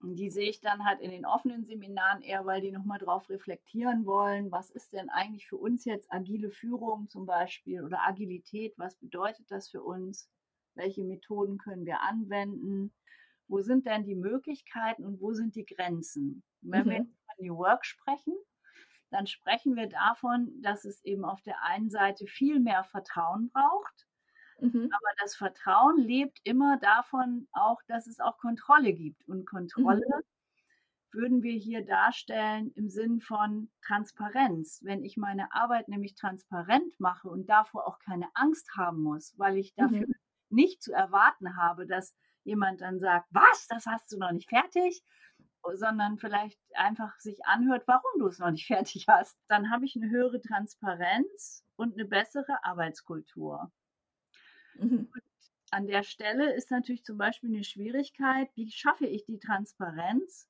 Und 0.01 0.15
die 0.15 0.31
sehe 0.31 0.49
ich 0.49 0.61
dann 0.61 0.83
halt 0.83 0.99
in 0.99 1.11
den 1.11 1.25
offenen 1.25 1.65
Seminaren 1.65 2.23
eher, 2.23 2.45
weil 2.45 2.61
die 2.61 2.71
nochmal 2.71 2.97
drauf 2.97 3.29
reflektieren 3.29 4.05
wollen, 4.05 4.51
was 4.51 4.71
ist 4.71 4.93
denn 4.93 5.09
eigentlich 5.09 5.47
für 5.47 5.57
uns 5.57 5.85
jetzt 5.85 6.11
agile 6.11 6.49
Führung 6.49 7.07
zum 7.07 7.27
Beispiel 7.27 7.83
oder 7.83 8.01
Agilität, 8.07 8.73
was 8.77 8.95
bedeutet 8.95 9.51
das 9.51 9.69
für 9.69 9.83
uns, 9.83 10.27
welche 10.73 11.03
Methoden 11.03 11.59
können 11.59 11.85
wir 11.85 12.01
anwenden, 12.01 12.93
wo 13.47 13.61
sind 13.61 13.85
denn 13.85 14.03
die 14.03 14.15
Möglichkeiten 14.15 15.05
und 15.05 15.21
wo 15.21 15.33
sind 15.33 15.55
die 15.55 15.65
Grenzen. 15.65 16.43
Wenn 16.61 16.85
mhm. 16.85 16.89
wir 16.89 16.97
von 16.97 17.45
New 17.45 17.57
Work 17.57 17.85
sprechen, 17.85 18.33
dann 19.11 19.27
sprechen 19.27 19.75
wir 19.75 19.87
davon, 19.87 20.49
dass 20.61 20.85
es 20.85 21.03
eben 21.03 21.25
auf 21.25 21.41
der 21.41 21.61
einen 21.63 21.89
Seite 21.89 22.25
viel 22.25 22.59
mehr 22.59 22.83
Vertrauen 22.85 23.49
braucht, 23.49 24.07
mhm. 24.61 24.89
aber 24.91 25.15
das 25.19 25.35
Vertrauen 25.35 25.97
lebt 25.97 26.39
immer 26.43 26.77
davon 26.77 27.47
auch, 27.51 27.81
dass 27.87 28.07
es 28.07 28.19
auch 28.19 28.37
Kontrolle 28.37 28.93
gibt. 28.93 29.27
Und 29.27 29.45
Kontrolle 29.45 30.05
mhm. 30.07 30.23
würden 31.11 31.43
wir 31.43 31.53
hier 31.53 31.85
darstellen 31.85 32.71
im 32.75 32.89
Sinn 32.89 33.21
von 33.21 33.69
Transparenz. 33.85 34.79
Wenn 34.83 35.03
ich 35.03 35.17
meine 35.17 35.53
Arbeit 35.53 35.87
nämlich 35.87 36.15
transparent 36.15 36.99
mache 36.99 37.27
und 37.29 37.49
davor 37.49 37.87
auch 37.87 37.99
keine 37.99 38.27
Angst 38.33 38.69
haben 38.77 39.01
muss, 39.01 39.33
weil 39.37 39.57
ich 39.57 39.73
dafür 39.73 40.07
mhm. 40.07 40.15
nicht 40.49 40.81
zu 40.81 40.93
erwarten 40.93 41.57
habe, 41.57 41.87
dass 41.87 42.15
jemand 42.43 42.81
dann 42.81 42.99
sagt, 42.99 43.27
was, 43.31 43.67
das 43.67 43.85
hast 43.85 44.11
du 44.11 44.17
noch 44.17 44.31
nicht 44.31 44.49
fertig, 44.49 45.03
sondern 45.73 46.17
vielleicht 46.17 46.59
einfach 46.73 47.17
sich 47.19 47.45
anhört, 47.45 47.83
warum 47.87 48.19
du 48.19 48.27
es 48.27 48.39
noch 48.39 48.51
nicht 48.51 48.67
fertig 48.67 49.05
hast, 49.07 49.37
dann 49.47 49.69
habe 49.69 49.85
ich 49.85 49.95
eine 49.95 50.09
höhere 50.09 50.41
Transparenz 50.41 51.63
und 51.75 51.93
eine 51.93 52.05
bessere 52.05 52.63
Arbeitskultur. 52.63 53.71
Mhm. 54.81 55.07
an 55.71 55.87
der 55.87 56.03
Stelle 56.03 56.53
ist 56.53 56.71
natürlich 56.71 57.03
zum 57.03 57.17
Beispiel 57.17 57.49
eine 57.49 57.63
Schwierigkeit, 57.63 58.49
wie 58.55 58.69
schaffe 58.71 59.07
ich 59.07 59.25
die 59.25 59.39
Transparenz, 59.39 60.49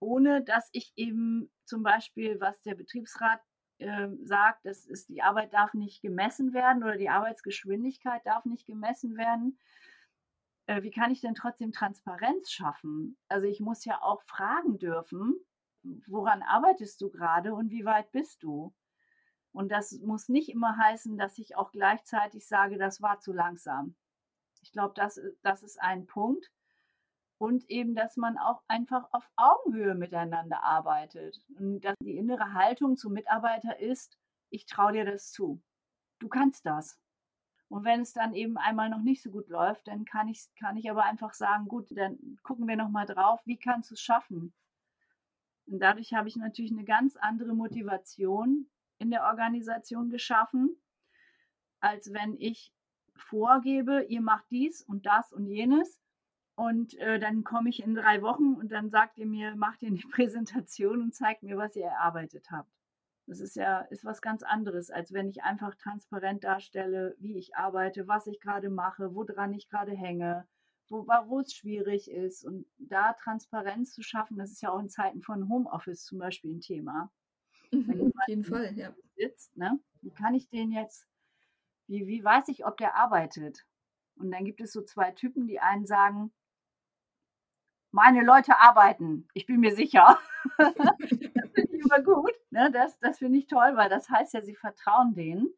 ohne 0.00 0.42
dass 0.42 0.68
ich 0.72 0.92
eben 0.96 1.52
zum 1.64 1.82
Beispiel, 1.82 2.40
was 2.40 2.62
der 2.62 2.74
Betriebsrat 2.74 3.40
äh, 3.78 4.08
sagt, 4.22 4.64
das 4.66 4.86
ist, 4.86 5.08
die 5.08 5.22
Arbeit 5.22 5.52
darf 5.52 5.74
nicht 5.74 6.02
gemessen 6.02 6.54
werden 6.54 6.82
oder 6.82 6.96
die 6.96 7.10
Arbeitsgeschwindigkeit 7.10 8.24
darf 8.26 8.44
nicht 8.44 8.66
gemessen 8.66 9.16
werden, 9.16 9.58
äh, 10.66 10.82
wie 10.82 10.90
kann 10.90 11.10
ich 11.10 11.20
denn 11.20 11.34
trotzdem 11.34 11.72
Transparenz 11.72 12.50
schaffen? 12.50 13.18
Also 13.28 13.46
ich 13.46 13.60
muss 13.60 13.84
ja 13.84 14.00
auch 14.02 14.22
fragen 14.22 14.78
dürfen, 14.78 15.36
woran 16.06 16.42
arbeitest 16.42 17.00
du 17.00 17.10
gerade 17.10 17.54
und 17.54 17.70
wie 17.70 17.84
weit 17.84 18.12
bist 18.12 18.42
du? 18.42 18.74
Und 19.52 19.70
das 19.70 19.92
muss 20.00 20.28
nicht 20.28 20.48
immer 20.48 20.76
heißen, 20.78 21.18
dass 21.18 21.38
ich 21.38 21.56
auch 21.56 21.72
gleichzeitig 21.72 22.46
sage, 22.46 22.78
das 22.78 23.02
war 23.02 23.20
zu 23.20 23.32
langsam. 23.32 23.94
Ich 24.62 24.72
glaube, 24.72 24.94
das, 24.96 25.20
das 25.42 25.62
ist 25.62 25.80
ein 25.80 26.06
Punkt. 26.06 26.50
Und 27.38 27.68
eben, 27.68 27.94
dass 27.94 28.16
man 28.16 28.38
auch 28.38 28.62
einfach 28.68 29.08
auf 29.12 29.28
Augenhöhe 29.36 29.94
miteinander 29.94 30.62
arbeitet. 30.62 31.44
Und 31.58 31.80
dass 31.80 31.96
die 32.00 32.16
innere 32.16 32.54
Haltung 32.54 32.96
zum 32.96 33.12
Mitarbeiter 33.12 33.78
ist, 33.80 34.16
ich 34.48 34.66
traue 34.66 34.92
dir 34.92 35.04
das 35.04 35.32
zu. 35.32 35.60
Du 36.18 36.28
kannst 36.28 36.64
das. 36.64 36.98
Und 37.68 37.84
wenn 37.84 38.02
es 38.02 38.12
dann 38.12 38.34
eben 38.34 38.58
einmal 38.58 38.90
noch 38.90 39.00
nicht 39.00 39.22
so 39.22 39.30
gut 39.30 39.48
läuft, 39.48 39.88
dann 39.88 40.04
kann 40.04 40.28
ich, 40.28 40.46
kann 40.60 40.76
ich 40.76 40.90
aber 40.90 41.04
einfach 41.04 41.32
sagen, 41.32 41.66
gut, 41.68 41.86
dann 41.90 42.38
gucken 42.42 42.68
wir 42.68 42.76
nochmal 42.76 43.06
drauf, 43.06 43.40
wie 43.44 43.56
kannst 43.58 43.90
du 43.90 43.94
es 43.94 44.00
schaffen? 44.00 44.52
Und 45.66 45.80
dadurch 45.80 46.12
habe 46.12 46.28
ich 46.28 46.36
natürlich 46.36 46.70
eine 46.70 46.84
ganz 46.84 47.16
andere 47.16 47.54
Motivation 47.54 48.68
in 49.02 49.10
der 49.10 49.24
Organisation 49.24 50.08
geschaffen, 50.08 50.80
als 51.80 52.12
wenn 52.12 52.36
ich 52.38 52.72
vorgebe, 53.16 54.04
ihr 54.04 54.22
macht 54.22 54.46
dies 54.50 54.80
und 54.82 55.04
das 55.04 55.32
und 55.32 55.46
jenes. 55.46 56.00
Und 56.54 56.94
äh, 56.98 57.18
dann 57.18 57.44
komme 57.44 57.70
ich 57.70 57.82
in 57.82 57.94
drei 57.94 58.22
Wochen 58.22 58.54
und 58.54 58.70
dann 58.70 58.90
sagt 58.90 59.18
ihr 59.18 59.26
mir, 59.26 59.56
macht 59.56 59.82
ihr 59.82 59.88
eine 59.88 59.98
Präsentation 60.12 61.02
und 61.02 61.14
zeigt 61.14 61.42
mir, 61.42 61.56
was 61.56 61.74
ihr 61.74 61.86
erarbeitet 61.86 62.50
habt. 62.50 62.70
Das 63.26 63.40
ist 63.40 63.56
ja 63.56 63.80
ist 63.80 64.04
was 64.04 64.20
ganz 64.20 64.42
anderes, 64.42 64.90
als 64.90 65.12
wenn 65.12 65.28
ich 65.28 65.42
einfach 65.42 65.74
transparent 65.76 66.44
darstelle, 66.44 67.16
wie 67.18 67.38
ich 67.38 67.56
arbeite, 67.56 68.06
was 68.06 68.26
ich 68.26 68.40
gerade 68.40 68.68
mache, 68.68 69.14
woran 69.14 69.52
ich 69.54 69.68
gerade 69.68 69.92
hänge, 69.92 70.46
wo, 70.88 71.06
wo 71.06 71.40
es 71.40 71.54
schwierig 71.54 72.10
ist. 72.10 72.44
Und 72.44 72.66
da 72.78 73.14
Transparenz 73.14 73.94
zu 73.94 74.02
schaffen, 74.02 74.36
das 74.36 74.52
ist 74.52 74.62
ja 74.62 74.70
auch 74.70 74.80
in 74.80 74.88
Zeiten 74.88 75.22
von 75.22 75.48
Homeoffice 75.48 76.04
zum 76.04 76.18
Beispiel 76.18 76.54
ein 76.54 76.60
Thema. 76.60 77.10
Auf 78.22 78.28
jeden 78.28 78.44
Fall, 78.44 78.72
ja. 78.76 78.94
Sitzt, 79.16 79.56
ne? 79.56 79.78
Wie 80.00 80.10
kann 80.10 80.34
ich 80.34 80.48
den 80.48 80.70
jetzt, 80.70 81.06
wie, 81.86 82.06
wie 82.06 82.22
weiß 82.22 82.48
ich, 82.48 82.64
ob 82.64 82.76
der 82.76 82.96
arbeitet? 82.96 83.66
Und 84.16 84.30
dann 84.30 84.44
gibt 84.44 84.60
es 84.60 84.72
so 84.72 84.82
zwei 84.82 85.10
Typen, 85.10 85.46
die 85.46 85.60
einen 85.60 85.86
sagen, 85.86 86.32
meine 87.90 88.22
Leute 88.22 88.58
arbeiten, 88.58 89.28
ich 89.34 89.46
bin 89.46 89.60
mir 89.60 89.74
sicher. 89.74 90.18
das 90.58 90.74
finde 91.54 91.76
ich 91.76 91.84
immer 91.84 92.00
gut. 92.00 92.32
Ne? 92.50 92.70
Das, 92.72 92.98
das 93.00 93.18
finde 93.18 93.38
ich 93.38 93.46
toll, 93.46 93.72
weil 93.74 93.90
das 93.90 94.08
heißt 94.08 94.34
ja, 94.34 94.42
sie 94.42 94.54
vertrauen 94.54 95.14
denen. 95.14 95.52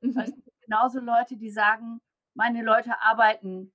Mhm. 0.00 0.18
Es 0.18 0.34
gibt 0.34 0.60
genauso 0.62 1.00
Leute, 1.00 1.36
die 1.36 1.50
sagen, 1.50 2.00
meine 2.34 2.62
Leute 2.62 3.00
arbeiten 3.00 3.72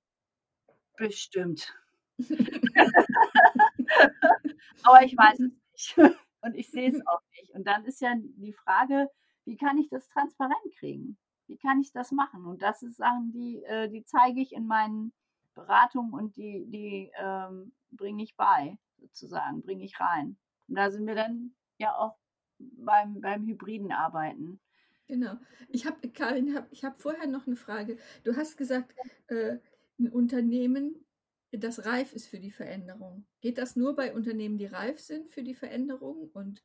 bestimmt. 0.96 1.74
Aber 4.82 5.02
ich 5.02 5.16
weiß 5.16 5.40
es 5.40 5.96
nicht. 5.96 6.16
Und 6.42 6.54
ich 6.54 6.70
sehe 6.70 6.90
es 6.90 7.00
auch 7.06 7.22
nicht. 7.40 7.54
Und 7.54 7.66
dann 7.66 7.84
ist 7.84 8.00
ja 8.00 8.14
die 8.16 8.52
Frage, 8.52 9.08
wie 9.44 9.56
kann 9.56 9.78
ich 9.78 9.88
das 9.88 10.08
transparent 10.08 10.74
kriegen? 10.78 11.16
Wie 11.46 11.56
kann 11.56 11.80
ich 11.80 11.92
das 11.92 12.12
machen? 12.12 12.46
Und 12.46 12.62
das 12.62 12.80
sind 12.80 12.94
Sachen, 12.94 13.32
die, 13.32 13.62
äh, 13.64 13.88
die 13.88 14.04
zeige 14.04 14.40
ich 14.40 14.52
in 14.52 14.66
meinen 14.66 15.12
Beratungen 15.54 16.12
und 16.12 16.36
die, 16.36 16.64
die 16.66 17.10
ähm, 17.18 17.72
bringe 17.90 18.22
ich 18.22 18.36
bei, 18.36 18.78
sozusagen, 18.98 19.62
bringe 19.62 19.84
ich 19.84 20.00
rein. 20.00 20.36
Und 20.68 20.76
da 20.76 20.90
sind 20.90 21.06
wir 21.06 21.14
dann 21.14 21.54
ja 21.78 21.94
auch 21.96 22.16
beim, 22.58 23.20
beim 23.20 23.46
hybriden 23.46 23.92
Arbeiten. 23.92 24.60
Genau. 25.06 25.34
Ich 25.68 25.86
habe, 25.86 26.08
Karin, 26.10 26.54
hab, 26.54 26.72
ich 26.72 26.84
habe 26.84 26.98
vorher 26.98 27.26
noch 27.26 27.46
eine 27.46 27.56
Frage. 27.56 27.98
Du 28.24 28.34
hast 28.36 28.56
gesagt, 28.56 28.94
äh, 29.26 29.58
ein 29.98 30.08
Unternehmen, 30.08 31.04
das 31.52 31.84
reif 31.84 32.12
ist 32.12 32.28
für 32.28 32.40
die 32.40 32.50
Veränderung. 32.50 33.26
Geht 33.40 33.58
das 33.58 33.76
nur 33.76 33.94
bei 33.94 34.14
Unternehmen, 34.14 34.58
die 34.58 34.66
reif 34.66 35.00
sind 35.00 35.30
für 35.30 35.42
die 35.42 35.54
Veränderung? 35.54 36.30
Und 36.32 36.62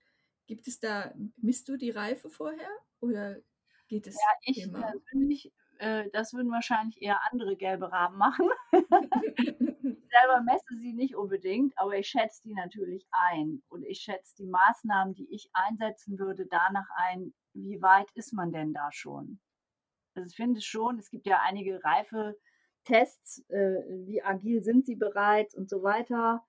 gibt 0.48 0.68
es 0.68 0.80
da, 0.80 1.14
misst 1.38 1.68
du 1.70 1.78
die 1.78 1.92
Reife 1.92 2.30
vorher? 2.30 2.70
Oder 3.00 3.38
geht 3.88 4.08
es 4.08 4.16
ja, 4.16 4.52
ich 4.54 4.64
immer? 4.64 4.82
persönlich, 4.82 5.52
äh, 5.80 6.10
das 6.14 6.34
würden 6.34 6.52
wahrscheinlich 6.52 7.02
eher 7.02 7.20
andere 7.32 7.58
gelbe 7.58 7.92
Raben 7.92 8.18
machen. 8.18 8.50
selber 10.10 10.42
messe 10.42 10.76
sie 10.80 10.94
nicht 10.94 11.16
unbedingt, 11.16 11.78
aber 11.78 11.98
ich 11.98 12.08
schätze 12.08 12.42
die 12.44 12.54
natürlich 12.54 13.08
ein. 13.12 13.62
Und 13.70 13.84
ich 13.84 14.00
schätze 14.00 14.36
die 14.38 14.48
Maßnahmen, 14.48 15.14
die 15.14 15.34
ich 15.34 15.50
einsetzen 15.54 16.18
würde, 16.20 16.46
danach 16.46 16.88
ein, 16.96 17.34
wie 17.54 17.82
weit 17.82 18.12
ist 18.14 18.34
man 18.34 18.52
denn 18.52 18.74
da 18.74 18.92
schon? 18.92 19.40
Also 20.16 20.30
ich 20.30 20.36
finde 20.36 20.62
schon, 20.62 20.98
es 20.98 21.10
gibt 21.10 21.26
ja 21.26 21.42
einige 21.42 21.84
reife 21.84 22.38
Tests, 22.88 23.44
äh, 23.50 23.84
wie 24.06 24.24
agil 24.24 24.64
sind 24.64 24.86
sie 24.86 24.96
bereits 24.96 25.54
und 25.56 25.70
so 25.70 25.84
weiter. 25.84 26.46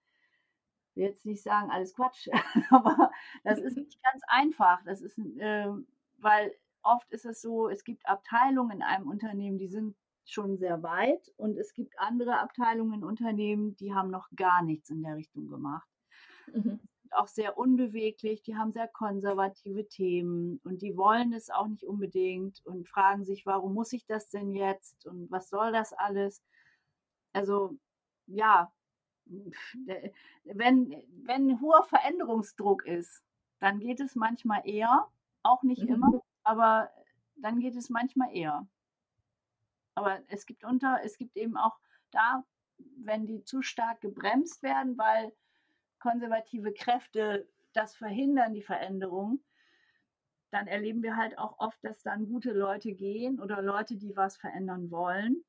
Ich 0.90 0.97
will 0.97 1.09
jetzt 1.09 1.26
nicht 1.26 1.42
sagen, 1.42 1.71
alles 1.71 1.95
Quatsch, 1.95 2.28
aber 2.71 3.11
das 3.42 3.59
ist 3.59 3.76
nicht 3.76 4.00
ganz 4.02 4.23
einfach. 4.28 4.80
Das 4.85 5.00
ist, 5.00 5.18
äh, 5.18 5.66
weil 6.18 6.54
oft 6.83 7.11
ist 7.11 7.26
es 7.26 7.40
so, 7.40 7.68
es 7.68 7.83
gibt 7.83 8.07
Abteilungen 8.07 8.76
in 8.78 8.83
einem 8.83 9.09
Unternehmen, 9.09 9.59
die 9.59 9.66
sind 9.66 9.97
schon 10.25 10.59
sehr 10.59 10.83
weit 10.85 11.33
und 11.38 11.59
es 11.59 11.75
gibt 11.75 11.99
andere 11.99 12.38
Abteilungen 12.38 13.00
in 13.00 13.04
Unternehmen, 13.04 13.76
die 13.76 13.92
haben 13.92 14.11
noch 14.11 14.28
gar 14.37 14.62
nichts 14.62 14.90
in 14.90 15.02
der 15.02 15.16
Richtung 15.16 15.49
gemacht. 15.49 15.88
Mhm. 16.52 16.78
Auch 17.12 17.29
sehr 17.29 17.59
unbeweglich, 17.59 18.43
die 18.43 18.57
haben 18.57 18.73
sehr 18.73 18.88
konservative 18.88 19.88
Themen 19.88 20.61
und 20.65 20.83
die 20.83 20.97
wollen 20.97 21.33
es 21.33 21.50
auch 21.50 21.67
nicht 21.67 21.85
unbedingt 21.85 22.65
und 22.67 22.88
fragen 22.88 23.25
sich, 23.25 23.47
warum 23.47 23.75
muss 23.75 23.93
ich 23.93 24.07
das 24.07 24.29
denn 24.29 24.53
jetzt 24.53 25.07
und 25.07 25.31
was 25.31 25.49
soll 25.49 25.73
das 25.73 25.93
alles? 25.93 26.43
Also 27.33 27.77
ja, 28.27 28.73
wenn, 30.45 31.03
wenn 31.25 31.61
hoher 31.61 31.85
Veränderungsdruck 31.85 32.87
ist, 32.87 33.23
dann 33.61 33.81
geht 33.81 34.00
es 34.00 34.15
manchmal 34.15 34.62
eher, 34.65 35.09
auch 35.43 35.62
nicht 35.62 35.83
mhm. 35.83 35.95
immer, 35.95 36.23
aber 36.45 36.91
dann 37.37 37.61
geht 37.61 37.77
es 37.77 37.91
manchmal 37.91 38.35
eher. 38.35 38.67
Aber 39.95 40.21
es 40.29 40.47
gibt 40.47 40.65
unter, 40.65 41.00
es 41.05 41.19
gibt 41.19 41.37
eben 41.37 41.57
auch 41.57 41.79
da, 42.11 42.45
wenn 42.97 43.27
die 43.27 43.43
zu 43.43 43.62
stark 43.62 44.00
gebremst 44.00 44.62
werden, 44.62 44.97
weil 44.97 45.33
konservative 45.99 46.73
Kräfte 46.73 47.49
das 47.73 47.95
verhindern, 47.95 48.55
die 48.55 48.62
Veränderung, 48.62 49.40
dann 50.50 50.67
erleben 50.67 51.02
wir 51.02 51.17
halt 51.17 51.38
auch 51.38 51.59
oft, 51.59 51.78
dass 51.85 52.02
dann 52.02 52.26
gute 52.26 52.52
Leute 52.52 52.93
gehen 52.93 53.40
oder 53.40 53.61
Leute, 53.61 53.97
die 53.97 54.17
was 54.17 54.37
verändern 54.37 54.90
wollen. 54.90 55.45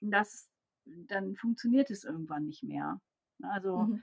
Und 0.00 0.10
das, 0.10 0.50
dann 0.84 1.36
funktioniert 1.36 1.90
es 1.90 2.04
irgendwann 2.04 2.46
nicht 2.46 2.62
mehr. 2.62 3.00
Also 3.42 3.78
mhm. 3.78 4.02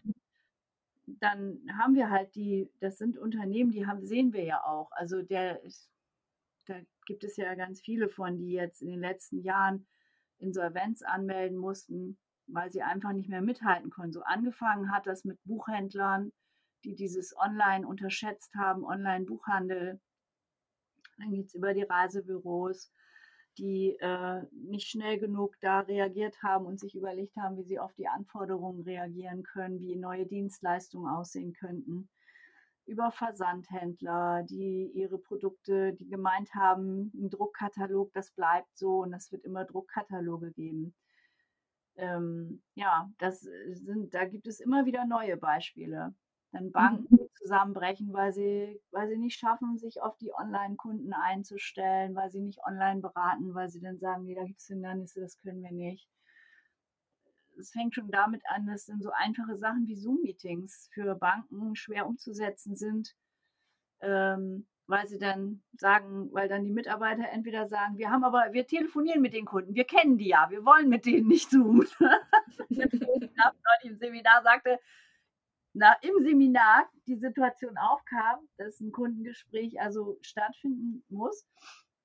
dann 1.08 1.60
haben 1.78 1.96
wir 1.96 2.10
halt 2.10 2.36
die, 2.36 2.70
das 2.80 2.98
sind 2.98 3.18
Unternehmen, 3.18 3.72
die 3.72 3.88
haben, 3.88 4.06
sehen 4.06 4.34
wir 4.34 4.44
ja 4.44 4.64
auch. 4.64 4.92
Also 4.92 5.24
der, 5.24 5.62
da 6.66 6.76
gibt 7.06 7.24
es 7.24 7.38
ja 7.38 7.56
ganz 7.56 7.82
viele 7.82 8.10
von, 8.10 8.38
die 8.38 8.52
jetzt 8.52 8.82
in 8.82 8.90
den 8.90 9.00
letzten 9.00 9.42
Jahren 9.42 9.88
Insolvenz 10.38 11.02
anmelden 11.02 11.58
mussten, 11.58 12.18
weil 12.48 12.72
sie 12.72 12.82
einfach 12.82 13.12
nicht 13.14 13.30
mehr 13.30 13.42
mithalten 13.42 13.90
können. 13.90 14.14
So 14.14 14.22
angefangen 14.22 14.92
hat 14.92 15.08
das 15.08 15.26
mit 15.26 15.40
Buchhändlern, 15.46 16.32
die 16.84 16.96
dieses 16.96 17.36
Online 17.38 17.88
unterschätzt 17.88 18.54
haben, 18.56 18.84
Online-Buchhandel. 18.86 20.00
Dann 21.18 21.32
geht 21.32 21.48
es 21.48 21.56
über 21.56 21.74
die 21.74 21.84
Reisebüros, 21.84 22.92
die 23.58 23.98
äh, 24.00 24.44
nicht 24.52 24.90
schnell 24.90 25.18
genug 25.18 25.56
da 25.62 25.80
reagiert 25.82 26.42
haben 26.44 26.66
und 26.66 26.80
sich 26.80 26.96
überlegt 26.96 27.36
haben, 27.38 27.58
wie 27.58 27.64
sie 27.64 27.80
auf 27.80 27.94
die 27.94 28.08
Anforderungen 28.08 28.82
reagieren 28.82 29.44
können, 29.44 29.80
wie 29.80 29.96
neue 29.96 30.26
Dienstleistungen 30.26 31.10
aussehen 31.10 31.54
könnten. 31.54 32.10
Über 32.86 33.12
Versandhändler, 33.12 34.44
die 34.44 34.92
ihre 34.94 35.18
Produkte, 35.18 35.94
die 35.94 36.08
gemeint 36.08 36.54
haben, 36.54 37.12
ein 37.16 37.30
Druckkatalog, 37.32 38.14
das 38.14 38.32
bleibt 38.32 38.78
so 38.78 39.00
und 39.00 39.14
es 39.14 39.32
wird 39.32 39.44
immer 39.44 39.66
Druckkataloge 39.66 40.52
geben. 40.52 40.94
Ähm, 41.98 42.62
ja, 42.74 43.10
das 43.18 43.42
sind, 43.42 44.14
da 44.14 44.26
gibt 44.26 44.48
es 44.48 44.60
immer 44.60 44.86
wieder 44.86 45.06
neue 45.06 45.38
Beispiele. 45.38 46.14
Dann 46.52 46.72
Banken 46.72 47.16
mhm. 47.16 47.30
zusammenbrechen, 47.36 48.14
weil 48.14 48.32
sie, 48.34 48.82
weil 48.92 49.10
sie 49.10 49.18
nicht 49.18 49.38
schaffen, 49.38 49.78
sich 49.78 50.02
auf 50.02 50.18
die 50.18 50.34
Online-Kunden 50.34 51.14
einzustellen, 51.14 52.16
weil 52.16 52.32
sie 52.32 52.42
nicht 52.42 52.60
online 52.66 53.02
beraten, 53.02 53.54
weil 53.54 53.70
sie 53.70 53.82
dann 53.82 53.98
sagen, 54.00 54.26
nee, 54.26 54.36
da 54.36 54.44
gibt 54.44 54.60
es 54.62 54.68
Hindernisse, 54.68 55.22
das 55.22 55.38
können 55.40 55.62
wir 55.62 55.72
nicht. 55.72 56.10
Es 57.58 57.72
fängt 57.72 57.96
schon 57.96 58.10
damit 58.10 58.42
an, 58.48 58.68
dass 58.68 58.86
dann 58.86 59.02
so 59.02 59.12
einfache 59.12 59.58
Sachen 59.58 59.88
wie 59.88 59.96
Zoom-Meetings 59.96 60.90
für 60.94 61.16
Banken 61.16 61.76
schwer 61.76 62.08
umzusetzen 62.08 62.76
sind, 62.76 63.16
ähm, 64.02 64.68
weil 64.88 65.08
sie 65.08 65.18
dann 65.18 65.64
sagen, 65.74 66.30
weil 66.32 66.48
dann 66.48 66.64
die 66.64 66.72
Mitarbeiter 66.72 67.30
entweder 67.30 67.68
sagen, 67.68 67.98
wir 67.98 68.12
haben 68.12 68.24
aber, 68.24 68.54
wir 68.54 68.68
telefonieren 68.68 69.22
mit 69.22 69.34
den 69.34 69.46
Kunden, 69.46 69.74
wir 69.74 69.86
kennen 69.86 70.18
die 70.18 70.28
ja, 70.28 70.50
wir 70.50 70.64
wollen 70.66 70.90
mit 70.90 71.06
denen 71.06 71.28
nicht 71.28 71.50
zoomen. 71.50 71.88
im 73.84 73.98
Seminar 73.98 74.44
sagte, 74.44 74.80
na, 75.74 75.94
im 76.02 76.24
Seminar 76.24 76.90
die 77.08 77.18
Situation 77.18 77.78
aufkam, 77.78 78.48
dass 78.58 78.80
ein 78.80 78.92
Kundengespräch 78.92 79.82
also 79.82 80.18
stattfinden 80.22 81.04
muss 81.10 81.46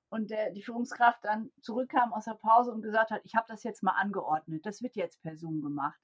und 0.09 0.29
der, 0.29 0.51
die 0.51 0.61
Führungskraft 0.61 1.23
dann 1.23 1.51
zurückkam 1.61 2.11
aus 2.13 2.25
der 2.25 2.33
Pause 2.33 2.71
und 2.71 2.81
gesagt 2.81 3.11
hat, 3.11 3.21
ich 3.23 3.35
habe 3.35 3.45
das 3.47 3.63
jetzt 3.63 3.83
mal 3.83 3.93
angeordnet, 3.93 4.65
das 4.65 4.81
wird 4.81 4.95
jetzt 4.95 5.21
per 5.21 5.37
Zoom 5.37 5.61
gemacht. 5.61 5.99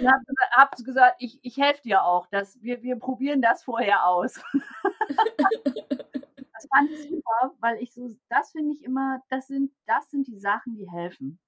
Und 0.00 0.08
habe 0.08 0.24
hab 0.52 0.76
gesagt, 0.76 1.16
ich, 1.18 1.38
ich 1.42 1.56
helfe 1.56 1.82
dir 1.82 2.02
auch, 2.02 2.26
dass 2.28 2.60
wir, 2.62 2.82
wir 2.82 2.96
probieren 2.96 3.42
das 3.42 3.62
vorher 3.62 4.06
aus. 4.06 4.40
das 5.64 6.66
fand 6.68 6.90
ich 6.90 7.08
super, 7.08 7.54
weil 7.60 7.82
ich 7.82 7.92
so, 7.92 8.08
das 8.28 8.52
finde 8.52 8.74
ich 8.74 8.82
immer, 8.82 9.22
das 9.28 9.46
sind, 9.46 9.72
das 9.86 10.10
sind 10.10 10.26
die 10.26 10.38
Sachen, 10.38 10.76
die 10.76 10.90
helfen. 10.90 11.38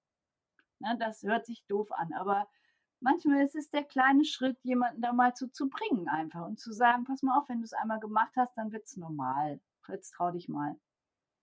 Ne, 0.79 0.97
das 0.99 1.23
hört 1.23 1.47
sich 1.47 1.65
doof 1.67 1.93
an, 1.93 2.13
aber 2.15 2.49
manchmal 3.01 3.45
ist 3.45 3.55
es 3.55 3.71
der 3.71 3.85
kleine 3.85 4.25
Schritt, 4.25 4.59
jemanden 4.63 5.03
da 5.03 5.13
mal 5.13 5.35
zu, 5.35 5.51
zu 5.51 5.69
bringen 5.69 6.09
einfach 6.09 6.47
und 6.47 6.59
zu 6.59 6.73
sagen, 6.73 7.05
pass 7.05 7.23
mal 7.23 7.39
auf, 7.39 7.49
wenn 7.49 7.59
du 7.59 7.65
es 7.65 7.73
einmal 7.73 8.01
gemacht 8.01 8.33
hast, 8.37 8.57
dann 8.57 8.73
wird 8.73 8.85
es 8.85 8.97
normal. 8.97 9.61
Jetzt 9.89 10.13
trau 10.13 10.31
dich 10.31 10.49
mal. 10.49 10.77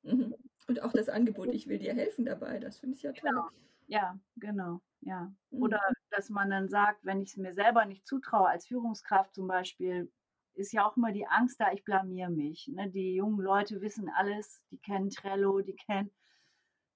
Mhm. 0.04 0.36
Und 0.68 0.82
auch 0.82 0.94
das 0.94 1.10
Angebot, 1.10 1.48
ich 1.48 1.68
will 1.68 1.80
dir 1.80 1.94
helfen 1.94 2.26
dabei, 2.26 2.60
das 2.60 2.78
finde 2.78 2.96
ich 2.96 3.04
ja 3.04 3.12
toll. 3.12 3.30
Genau. 3.30 3.48
Ja, 3.88 4.20
genau, 4.36 4.82
ja. 5.02 5.32
Mhm. 5.52 5.62
Oder 5.62 5.80
dass 6.12 6.30
man 6.30 6.50
dann 6.50 6.70
sagt, 6.70 7.04
wenn 7.06 7.22
ich 7.22 7.30
es 7.32 7.38
mir 7.38 7.54
selber 7.54 7.86
nicht 7.86 8.06
zutraue, 8.06 8.50
als 8.50 8.68
Führungskraft 8.68 9.34
zum 9.34 9.48
Beispiel, 9.48 10.12
ist 10.54 10.74
ja 10.74 10.86
auch 10.86 10.98
immer 10.98 11.12
die 11.12 11.28
Angst 11.28 11.60
da, 11.60 11.72
ich 11.72 11.84
blamier 11.84 12.30
mich. 12.30 12.68
Ne? 12.68 12.90
Die 12.90 13.16
jungen 13.16 13.40
Leute 13.40 13.80
wissen 13.82 14.10
alles, 14.10 14.64
die 14.72 14.80
kennen 14.80 15.10
Trello, 15.10 15.62
die 15.62 15.76
kennen 15.76 16.12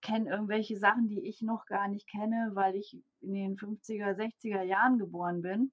kenne 0.02 0.30
irgendwelche 0.32 0.78
Sachen, 0.78 1.08
die 1.08 1.22
ich 1.28 1.42
noch 1.42 1.66
gar 1.66 1.88
nicht 1.88 2.10
kenne, 2.10 2.52
weil 2.54 2.76
ich 2.76 2.98
in 3.22 3.34
den 3.34 3.56
50er, 3.58 4.16
60er 4.16 4.64
Jahren 4.64 4.98
geboren 4.98 5.42
bin. 5.42 5.72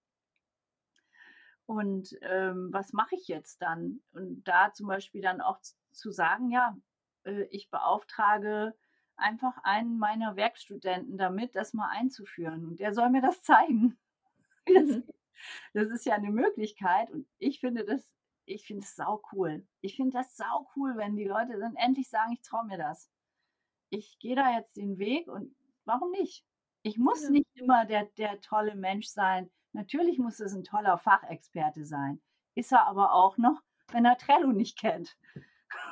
Und 1.67 2.17
ähm, 2.23 2.69
was 2.73 2.93
mache 2.93 3.15
ich 3.17 3.29
jetzt 3.29 3.61
dann? 3.61 4.01
Und 4.13 4.45
da 4.45 4.73
zum 4.73 4.87
Beispiel 4.87 5.21
dann 5.21 5.41
auch 5.41 5.59
zu 5.93 6.11
sagen, 6.11 6.51
ja, 6.51 6.77
äh, 7.25 7.43
ich 7.51 7.71
beauftrage 7.71 8.75
einfach 9.19 9.59
einen 9.65 9.99
meiner 9.99 10.37
Werkstudenten 10.37 11.19
damit, 11.19 11.55
das 11.55 11.75
mal 11.75 11.89
einzuführen. 11.91 12.67
Und 12.67 12.81
der 12.81 12.95
soll 12.95 13.11
mir 13.11 13.23
das 13.23 13.43
zeigen. 13.43 13.99
Das, 14.71 15.03
das 15.73 15.91
ist 15.91 16.05
ja 16.05 16.15
eine 16.15 16.31
Möglichkeit. 16.31 17.11
Und 17.11 17.27
ich 17.39 17.61
finde 17.61 17.87
das, 17.87 18.13
ich 18.45 18.67
finde 18.67 18.85
es 18.85 18.97
sau 18.97 19.23
cool. 19.33 19.67
Ich 19.81 19.97
finde 19.97 20.19
das 20.19 20.37
sau 20.37 20.69
cool, 20.77 20.95
wenn 20.97 21.17
die 21.17 21.25
Leute 21.25 21.59
dann 21.59 21.75
endlich 21.77 22.11
sagen, 22.11 22.33
ich 22.33 22.43
traue 22.43 22.67
mir 22.67 22.77
das 22.77 23.11
ich 23.91 24.19
gehe 24.19 24.37
da 24.37 24.57
jetzt 24.57 24.77
den 24.77 24.99
Weg 24.99 25.29
und 25.29 25.55
warum 25.85 26.11
nicht? 26.11 26.45
Ich 26.83 26.99
muss 26.99 27.23
ja. 27.25 27.31
nicht 27.31 27.47
immer 27.55 27.85
der, 27.87 28.05
der 28.17 28.41
tolle 28.41 28.75
Mensch 28.75 29.07
sein. 29.07 29.51
Natürlich 29.73 30.19
muss 30.19 30.41
es 30.41 30.55
ein 30.55 30.65
toller 30.65 30.99
Fachexperte 30.99 31.85
sein. 31.85 32.21
Ist 32.55 32.73
er 32.73 32.87
aber 32.87 33.13
auch 33.13 33.37
noch, 33.37 33.61
wenn 33.89 34.05
er 34.05 34.19
Trello 34.19 34.53
nicht 34.53 34.79
kennt. 34.79 35.17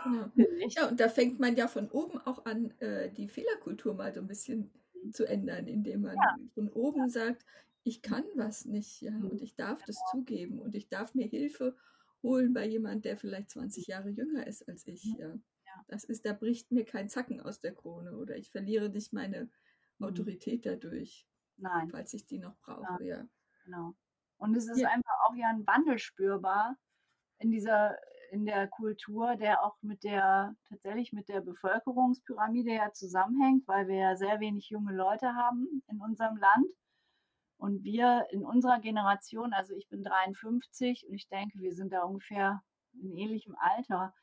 Genau. 0.07 0.31
Ja, 0.71 0.89
und 0.89 0.99
da 0.99 1.09
fängt 1.09 1.39
man 1.39 1.57
ja 1.57 1.69
von 1.69 1.91
oben 1.91 2.19
auch 2.19 2.45
an, 2.45 2.73
äh, 2.81 3.11
die 3.11 3.29
Fehlerkultur 3.29 3.95
mal 3.95 4.13
so 4.13 4.21
ein 4.21 4.27
bisschen 4.27 4.71
zu 5.13 5.25
ändern, 5.25 5.67
indem 5.67 6.03
man 6.03 6.17
ja. 6.17 6.37
von 6.55 6.69
oben 6.71 7.03
ja. 7.03 7.09
sagt, 7.09 7.45
ich 7.85 8.03
kann 8.03 8.25
was 8.35 8.65
nicht, 8.65 9.01
ja, 9.01 9.13
mhm. 9.13 9.31
und 9.31 9.43
ich 9.43 9.55
darf 9.55 9.83
das 9.85 9.97
zugeben 10.11 10.59
und 10.61 10.75
ich 10.75 10.89
darf 10.89 11.15
mir 11.15 11.27
Hilfe 11.27 11.77
holen 12.23 12.53
bei 12.53 12.67
jemand, 12.67 13.05
der 13.05 13.17
vielleicht 13.17 13.51
20 13.51 13.87
Jahre 13.87 14.09
jünger 14.09 14.47
ist 14.47 14.69
als 14.69 14.87
ich, 14.87 15.05
ja. 15.19 15.35
Das 15.89 16.05
ist, 16.05 16.25
da 16.25 16.33
bricht 16.33 16.73
mir 16.73 16.85
kein 16.85 17.09
Zacken 17.09 17.41
aus 17.41 17.61
der 17.61 17.75
Krone 17.75 18.17
oder 18.17 18.37
ich 18.37 18.51
verliere 18.51 18.89
nicht 18.89 19.13
meine 19.13 19.51
mhm. 19.99 20.07
Autorität 20.07 20.67
dadurch. 20.67 21.27
Nein. 21.59 21.91
Falls 21.91 22.13
ich 22.15 22.27
die 22.27 22.39
noch 22.39 22.57
brauche, 22.59 23.05
ja. 23.05 23.19
ja. 23.19 23.29
Genau. 23.65 23.95
Und 24.39 24.57
es 24.57 24.69
ist 24.69 24.79
ja. 24.79 24.89
einfach 24.89 25.19
auch 25.27 25.35
ja 25.35 25.49
ein 25.49 25.67
Wandel 25.67 25.99
spürbar 25.99 26.79
in 27.39 27.51
dieser, 27.51 27.97
in 28.31 28.45
der 28.45 28.69
Kultur, 28.69 29.37
der 29.37 29.65
auch 29.65 29.77
mit 29.83 30.05
der, 30.05 30.55
tatsächlich 30.69 31.13
mit 31.13 31.29
der 31.29 31.41
Bevölkerungspyramide 31.41 32.75
ja 32.75 32.93
zusammenhängt, 32.93 33.67
weil 33.67 33.89
wir 33.89 33.97
ja 33.97 34.17
sehr 34.17 34.41
wenig 34.41 34.69
junge 34.71 34.95
Leute 34.95 35.35
haben 35.35 35.83
in 35.89 36.01
unserem 36.01 36.37
Land. 36.37 36.67
Und 37.59 37.85
wir 37.85 38.27
in 38.31 38.45
unserer 38.45 38.81
Generation, 38.81 39.53
also 39.53 39.75
ich 39.75 39.89
bin 39.89 40.03
53 40.03 41.07
und 41.09 41.15
ich 41.15 41.29
denke, 41.29 41.59
wir 41.59 41.73
sind 41.73 41.93
da 41.93 42.03
ungefähr 42.03 42.63
in 43.01 43.17
ähnlichem 43.17 43.57
Alter, 43.59 44.15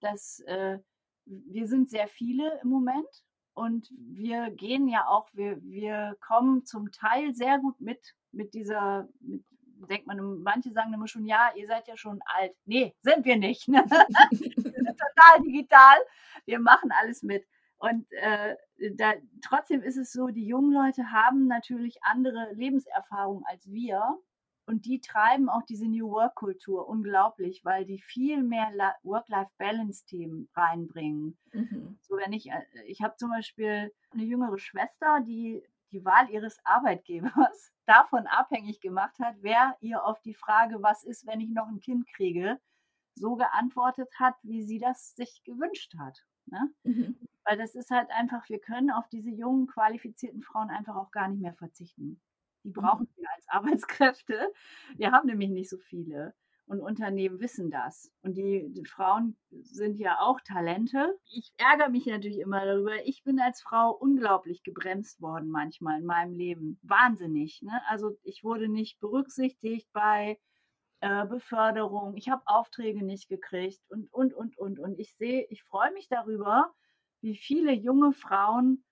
dass 0.00 0.40
äh, 0.40 0.78
wir 1.24 1.66
sind 1.66 1.88
sehr 1.88 2.08
viele 2.08 2.60
im 2.62 2.68
Moment 2.68 3.24
und 3.54 3.88
wir 3.96 4.50
gehen 4.50 4.88
ja 4.88 5.06
auch, 5.06 5.28
wir, 5.32 5.62
wir 5.62 6.16
kommen 6.20 6.64
zum 6.66 6.90
Teil 6.90 7.34
sehr 7.34 7.58
gut 7.58 7.80
mit, 7.80 8.14
mit 8.32 8.52
dieser, 8.52 9.08
mit, 9.20 9.44
denkt 9.84 10.06
man, 10.06 10.42
manche 10.42 10.72
sagen 10.72 10.92
immer 10.92 11.08
schon, 11.08 11.24
ja, 11.24 11.52
ihr 11.54 11.66
seid 11.66 11.88
ja 11.88 11.96
schon 11.96 12.20
alt. 12.24 12.52
Nee, 12.64 12.94
sind 13.02 13.24
wir 13.24 13.36
nicht. 13.36 13.68
Wir 13.68 13.82
sind 13.84 14.98
total 14.98 15.42
digital. 15.44 15.96
Wir 16.46 16.58
machen 16.58 16.90
alles 16.92 17.22
mit. 17.22 17.46
Und 17.78 18.10
äh, 18.12 18.56
da, 18.96 19.14
trotzdem 19.42 19.82
ist 19.82 19.96
es 19.96 20.12
so, 20.12 20.28
die 20.28 20.46
jungen 20.46 20.72
Leute 20.72 21.12
haben 21.12 21.46
natürlich 21.46 21.98
andere 22.02 22.52
Lebenserfahrungen 22.54 23.44
als 23.46 23.70
wir. 23.70 24.18
Und 24.66 24.86
die 24.86 25.00
treiben 25.00 25.50
auch 25.50 25.62
diese 25.68 25.86
New 25.86 26.10
Work-Kultur 26.10 26.88
unglaublich, 26.88 27.64
weil 27.64 27.84
die 27.84 28.00
viel 28.00 28.42
mehr 28.42 28.72
Work-Life-Balance-Themen 29.02 30.48
reinbringen. 30.54 31.36
Mhm. 31.52 31.98
So 32.00 32.16
wenn 32.16 32.32
ich, 32.32 32.50
äh, 32.50 32.62
ich 32.86 33.02
habe 33.02 33.16
zum 33.16 33.28
Beispiel 33.30 33.92
eine 34.12 34.24
jüngere 34.24 34.56
Schwester, 34.56 35.20
die 35.20 35.62
die 35.92 36.04
Wahl 36.04 36.30
ihres 36.30 36.58
Arbeitgebers 36.64 37.73
davon 37.86 38.26
abhängig 38.26 38.80
gemacht 38.80 39.18
hat, 39.18 39.36
wer 39.40 39.76
ihr 39.80 40.04
auf 40.04 40.20
die 40.22 40.34
Frage, 40.34 40.82
was 40.82 41.04
ist, 41.04 41.26
wenn 41.26 41.40
ich 41.40 41.50
noch 41.50 41.68
ein 41.68 41.80
Kind 41.80 42.06
kriege, 42.08 42.60
so 43.14 43.36
geantwortet 43.36 44.10
hat, 44.18 44.34
wie 44.42 44.62
sie 44.62 44.78
das 44.78 45.14
sich 45.14 45.42
gewünscht 45.44 45.94
hat. 45.98 46.24
Ne? 46.46 46.70
Mhm. 46.82 47.16
Weil 47.44 47.58
das 47.58 47.74
ist 47.74 47.90
halt 47.90 48.10
einfach, 48.10 48.48
wir 48.48 48.58
können 48.58 48.90
auf 48.90 49.08
diese 49.08 49.30
jungen, 49.30 49.66
qualifizierten 49.66 50.42
Frauen 50.42 50.70
einfach 50.70 50.96
auch 50.96 51.10
gar 51.10 51.28
nicht 51.28 51.40
mehr 51.40 51.54
verzichten. 51.54 52.20
Die 52.64 52.68
mhm. 52.68 52.74
brauchen 52.74 53.08
wir 53.16 53.28
als 53.36 53.48
Arbeitskräfte. 53.48 54.52
Wir 54.96 55.12
haben 55.12 55.26
nämlich 55.26 55.50
nicht 55.50 55.70
so 55.70 55.78
viele. 55.78 56.34
Und 56.66 56.80
Unternehmen 56.80 57.40
wissen 57.40 57.70
das. 57.70 58.10
Und 58.22 58.38
die, 58.38 58.66
die, 58.70 58.86
Frauen 58.86 59.36
sind 59.50 59.98
ja 59.98 60.18
auch 60.20 60.40
Talente. 60.40 61.14
Ich 61.26 61.52
ärgere 61.58 61.90
mich 61.90 62.06
natürlich 62.06 62.38
immer 62.38 62.64
darüber. 62.64 63.06
Ich 63.06 63.22
bin 63.22 63.38
als 63.38 63.60
Frau 63.60 63.90
unglaublich 63.90 64.62
gebremst 64.62 65.20
worden 65.20 65.50
manchmal 65.50 66.00
in 66.00 66.06
meinem 66.06 66.32
Leben. 66.32 66.78
Wahnsinnig. 66.82 67.60
Ne? 67.62 67.82
Also 67.88 68.16
ich 68.22 68.44
wurde 68.44 68.68
nicht 68.68 68.98
berücksichtigt 68.98 69.88
bei 69.92 70.38
äh, 71.00 71.26
Beförderung. 71.26 72.16
Ich 72.16 72.30
habe 72.30 72.42
Aufträge 72.46 73.04
nicht 73.04 73.28
gekriegt 73.28 73.82
und, 73.90 74.10
und, 74.10 74.32
und, 74.32 74.56
und. 74.56 74.78
Und 74.78 74.98
ich 74.98 75.14
sehe, 75.16 75.46
ich 75.50 75.62
freue 75.64 75.92
mich 75.92 76.08
darüber, 76.08 76.72
wie 77.20 77.36
viele 77.36 77.72
junge 77.72 78.12
Frauen 78.12 78.84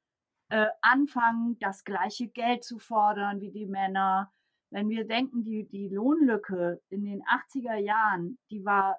äh, 0.51 0.67
anfangen, 0.83 1.59
das 1.59 1.85
gleiche 1.85 2.29
Geld 2.29 2.65
zu 2.65 2.79
fordern 2.79 3.41
wie 3.41 3.51
die 3.51 3.65
Männer 3.65 4.31
wenn 4.73 4.89
wir 4.89 5.07
denken, 5.07 5.45
die, 5.45 5.65
die 5.65 5.89
Lohnlücke 5.89 6.81
in 6.89 7.05
den 7.05 7.23
80er 7.25 7.77
Jahren, 7.77 8.39
die 8.51 8.65
war, 8.65 8.99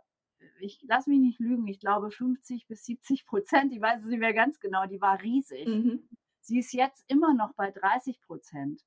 ich 0.59 0.79
lass 0.88 1.07
mich 1.07 1.19
nicht 1.19 1.39
lügen, 1.39 1.67
ich 1.67 1.79
glaube 1.79 2.12
50 2.12 2.67
bis 2.67 2.86
70 2.86 3.25
Prozent, 3.25 3.73
ich 3.73 3.81
weiß 3.81 4.01
es 4.01 4.07
nicht 4.07 4.19
mehr 4.19 4.36
ganz 4.36 4.59
genau, 4.59 4.86
die 4.86 5.01
war 5.01 5.19
riesig. 5.21 5.67
Mhm. 5.67 6.07
Sie 6.41 6.59
ist 6.59 6.73
jetzt 6.73 7.03
immer 7.07 7.33
noch 7.33 7.53
bei 7.55 7.71
30 7.71 8.21
Prozent. 8.21 8.83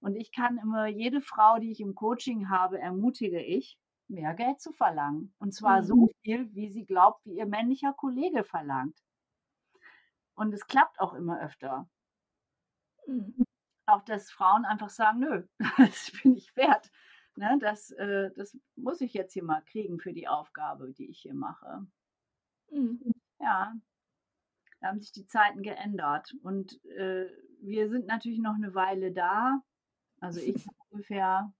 Und 0.00 0.14
ich 0.14 0.30
kann 0.30 0.58
immer 0.58 0.86
jede 0.86 1.22
Frau, 1.22 1.58
die 1.58 1.70
ich 1.70 1.80
im 1.80 1.94
Coaching 1.94 2.50
habe, 2.50 2.78
ermutige 2.78 3.42
ich, 3.42 3.78
mehr 4.06 4.34
Geld 4.34 4.60
zu 4.60 4.72
verlangen. 4.72 5.32
Und 5.38 5.54
zwar 5.54 5.80
mhm. 5.80 5.86
so 5.86 6.10
viel, 6.22 6.54
wie 6.54 6.68
sie 6.68 6.84
glaubt, 6.84 7.24
wie 7.24 7.38
ihr 7.38 7.46
männlicher 7.46 7.94
Kollege 7.94 8.44
verlangt. 8.44 8.98
Und 10.34 10.52
es 10.52 10.66
klappt 10.66 11.00
auch 11.00 11.14
immer 11.14 11.40
öfter. 11.40 11.88
Mhm 13.06 13.45
auch, 13.86 14.02
dass 14.02 14.30
Frauen 14.30 14.64
einfach 14.64 14.90
sagen, 14.90 15.20
nö, 15.20 15.42
das 15.78 16.12
bin 16.22 16.36
ich 16.36 16.54
wert. 16.56 16.90
Ne, 17.36 17.58
das, 17.60 17.90
äh, 17.90 18.30
das 18.34 18.56
muss 18.76 19.00
ich 19.02 19.12
jetzt 19.12 19.34
hier 19.34 19.44
mal 19.44 19.62
kriegen 19.62 20.00
für 20.00 20.14
die 20.14 20.26
Aufgabe, 20.26 20.92
die 20.92 21.10
ich 21.10 21.20
hier 21.20 21.34
mache. 21.34 21.86
Mhm. 22.70 23.12
Ja, 23.40 23.74
da 24.80 24.88
haben 24.88 25.00
sich 25.00 25.12
die 25.12 25.26
Zeiten 25.26 25.62
geändert. 25.62 26.34
Und 26.42 26.82
äh, 26.84 27.26
wir 27.60 27.90
sind 27.90 28.06
natürlich 28.06 28.38
noch 28.38 28.54
eine 28.54 28.74
Weile 28.74 29.12
da. 29.12 29.62
Also 30.20 30.40
ich 30.40 30.66
ungefähr 30.90 31.52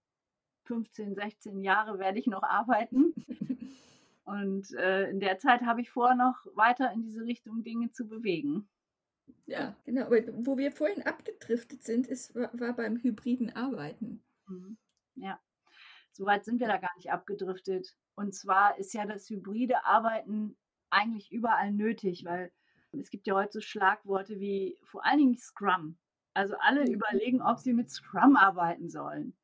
15, 0.64 1.14
16 1.14 1.60
Jahre 1.60 1.98
werde 1.98 2.18
ich 2.18 2.26
noch 2.26 2.42
arbeiten. 2.42 3.14
Und 4.24 4.72
äh, 4.74 5.08
in 5.10 5.20
der 5.20 5.38
Zeit 5.38 5.62
habe 5.62 5.80
ich 5.80 5.90
vor, 5.90 6.14
noch 6.14 6.46
weiter 6.54 6.90
in 6.92 7.02
diese 7.02 7.24
Richtung 7.24 7.62
Dinge 7.62 7.92
zu 7.92 8.08
bewegen. 8.08 8.68
Ja, 9.46 9.76
genau. 9.84 10.06
Aber 10.06 10.18
wo 10.32 10.58
wir 10.58 10.72
vorhin 10.72 11.02
abgedriftet 11.02 11.84
sind, 11.84 12.06
ist, 12.06 12.34
war, 12.34 12.72
beim 12.74 12.96
hybriden 12.96 13.54
Arbeiten. 13.54 14.24
Mhm. 14.48 14.76
Ja, 15.14 15.40
soweit 16.12 16.44
sind 16.44 16.60
wir 16.60 16.66
da 16.66 16.78
gar 16.78 16.94
nicht 16.96 17.10
abgedriftet. 17.10 17.96
Und 18.14 18.34
zwar 18.34 18.78
ist 18.78 18.92
ja 18.94 19.06
das 19.06 19.28
hybride 19.30 19.84
Arbeiten 19.84 20.56
eigentlich 20.90 21.30
überall 21.32 21.72
nötig, 21.72 22.24
weil 22.24 22.52
es 22.92 23.10
gibt 23.10 23.26
ja 23.26 23.34
heute 23.34 23.52
so 23.52 23.60
Schlagworte 23.60 24.40
wie 24.40 24.78
vor 24.84 25.04
allen 25.04 25.18
Dingen 25.18 25.36
Scrum. 25.36 25.98
Also 26.34 26.54
alle 26.58 26.82
mhm. 26.82 26.92
überlegen, 26.92 27.42
ob 27.42 27.58
sie 27.58 27.72
mit 27.72 27.90
Scrum 27.90 28.36
arbeiten 28.36 28.88
sollen. 28.88 29.36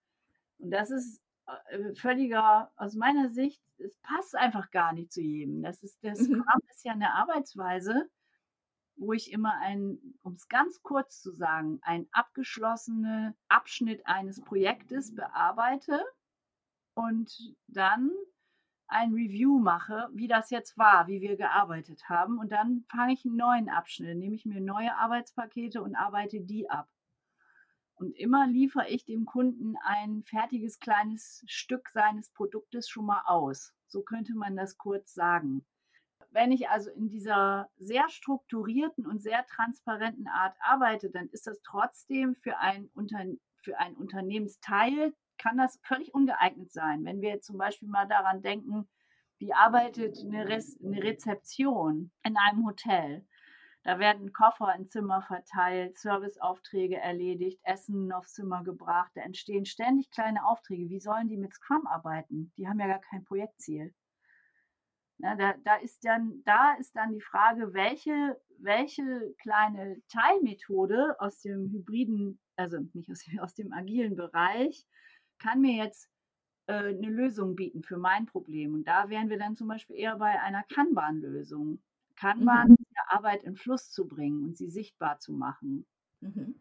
Und 0.58 0.70
das 0.70 0.90
ist 0.90 1.22
äh, 1.46 1.94
völliger, 1.94 2.72
aus 2.76 2.94
meiner 2.94 3.30
Sicht, 3.30 3.62
es 3.78 3.96
passt 4.02 4.36
einfach 4.36 4.70
gar 4.70 4.92
nicht 4.92 5.12
zu 5.12 5.20
jedem. 5.20 5.62
Das 5.62 5.82
ist, 5.82 6.02
der 6.02 6.12
mhm. 6.12 6.24
Scrum 6.24 6.38
mhm. 6.38 6.68
ist 6.70 6.84
ja 6.84 6.92
eine 6.92 7.14
Arbeitsweise, 7.14 8.08
wo 8.96 9.12
ich 9.12 9.32
immer 9.32 9.58
ein, 9.60 9.98
um 10.22 10.34
es 10.34 10.48
ganz 10.48 10.82
kurz 10.82 11.20
zu 11.20 11.32
sagen, 11.32 11.78
ein 11.82 12.06
abgeschlossenen 12.12 13.34
Abschnitt 13.48 14.06
eines 14.06 14.40
Projektes 14.40 15.14
bearbeite 15.14 16.04
und 16.94 17.54
dann 17.68 18.10
ein 18.88 19.14
Review 19.14 19.58
mache, 19.58 20.08
wie 20.12 20.28
das 20.28 20.50
jetzt 20.50 20.76
war, 20.76 21.06
wie 21.06 21.22
wir 21.22 21.36
gearbeitet 21.36 22.08
haben. 22.08 22.38
Und 22.38 22.52
dann 22.52 22.84
fange 22.88 23.14
ich 23.14 23.24
einen 23.24 23.36
neuen 23.36 23.68
Abschnitt, 23.70 24.18
nehme 24.18 24.34
ich 24.34 24.44
mir 24.44 24.60
neue 24.60 24.94
Arbeitspakete 24.96 25.82
und 25.82 25.96
arbeite 25.96 26.40
die 26.40 26.68
ab. 26.68 26.88
Und 27.94 28.16
immer 28.16 28.46
liefere 28.46 28.88
ich 28.88 29.04
dem 29.04 29.24
Kunden 29.26 29.76
ein 29.84 30.24
fertiges 30.24 30.78
kleines 30.78 31.44
Stück 31.46 31.88
seines 31.88 32.30
Produktes 32.30 32.88
schon 32.88 33.06
mal 33.06 33.22
aus. 33.26 33.74
So 33.86 34.02
könnte 34.02 34.34
man 34.34 34.56
das 34.56 34.76
kurz 34.76 35.14
sagen. 35.14 35.64
Wenn 36.32 36.50
ich 36.50 36.68
also 36.70 36.90
in 36.90 37.10
dieser 37.10 37.68
sehr 37.76 38.08
strukturierten 38.08 39.06
und 39.06 39.22
sehr 39.22 39.44
transparenten 39.46 40.26
Art 40.28 40.56
arbeite, 40.60 41.10
dann 41.10 41.28
ist 41.28 41.46
das 41.46 41.60
trotzdem 41.62 42.34
für 42.36 42.58
ein, 42.58 42.88
Unter 42.94 43.24
für 43.62 43.78
ein 43.78 43.94
Unternehmensteil, 43.94 45.14
kann 45.38 45.58
das 45.58 45.78
völlig 45.84 46.14
ungeeignet 46.14 46.72
sein. 46.72 47.04
Wenn 47.04 47.20
wir 47.20 47.30
jetzt 47.30 47.46
zum 47.46 47.58
Beispiel 47.58 47.88
mal 47.88 48.06
daran 48.06 48.42
denken, 48.42 48.88
wie 49.38 49.52
arbeitet 49.52 50.18
eine, 50.20 50.48
Re 50.48 50.60
eine 50.82 51.02
Rezeption 51.02 52.10
in 52.22 52.36
einem 52.36 52.66
Hotel? 52.66 53.26
Da 53.84 53.98
werden 53.98 54.32
Koffer 54.32 54.74
in 54.76 54.88
Zimmer 54.88 55.22
verteilt, 55.22 55.98
Serviceaufträge 55.98 56.96
erledigt, 56.96 57.60
Essen 57.64 58.12
aufs 58.12 58.34
Zimmer 58.34 58.62
gebracht. 58.62 59.10
Da 59.14 59.22
entstehen 59.22 59.66
ständig 59.66 60.10
kleine 60.12 60.46
Aufträge. 60.46 60.88
Wie 60.88 61.00
sollen 61.00 61.28
die 61.28 61.36
mit 61.36 61.52
Scrum 61.52 61.86
arbeiten? 61.88 62.52
Die 62.56 62.68
haben 62.68 62.78
ja 62.78 62.86
gar 62.86 63.00
kein 63.00 63.24
Projektziel. 63.24 63.92
Ja, 65.22 65.36
da, 65.36 65.54
da, 65.64 65.76
ist 65.76 66.04
dann, 66.04 66.42
da 66.44 66.74
ist 66.80 66.96
dann 66.96 67.12
die 67.12 67.20
Frage, 67.20 67.72
welche, 67.72 68.40
welche 68.58 69.32
kleine 69.40 70.02
Teilmethode 70.08 71.14
aus 71.20 71.40
dem 71.40 71.70
hybriden, 71.70 72.40
also 72.56 72.78
nicht 72.92 73.08
aus, 73.08 73.24
aus 73.40 73.54
dem 73.54 73.72
agilen 73.72 74.16
Bereich, 74.16 74.84
kann 75.38 75.60
mir 75.60 75.76
jetzt 75.76 76.10
äh, 76.66 76.72
eine 76.72 77.08
Lösung 77.08 77.54
bieten 77.54 77.84
für 77.84 77.98
mein 77.98 78.26
Problem. 78.26 78.74
Und 78.74 78.88
da 78.88 79.08
wären 79.10 79.30
wir 79.30 79.38
dann 79.38 79.54
zum 79.54 79.68
Beispiel 79.68 79.96
eher 79.96 80.16
bei 80.16 80.40
einer 80.40 80.64
Kanban-Lösung. 80.64 81.80
Kanban 82.16 82.70
mhm. 82.70 82.76
Arbeit 83.08 83.44
in 83.44 83.56
Fluss 83.56 83.90
zu 83.90 84.06
bringen 84.08 84.42
und 84.44 84.56
sie 84.56 84.70
sichtbar 84.70 85.18
zu 85.18 85.32
machen. 85.32 85.86
Mhm. 86.20 86.56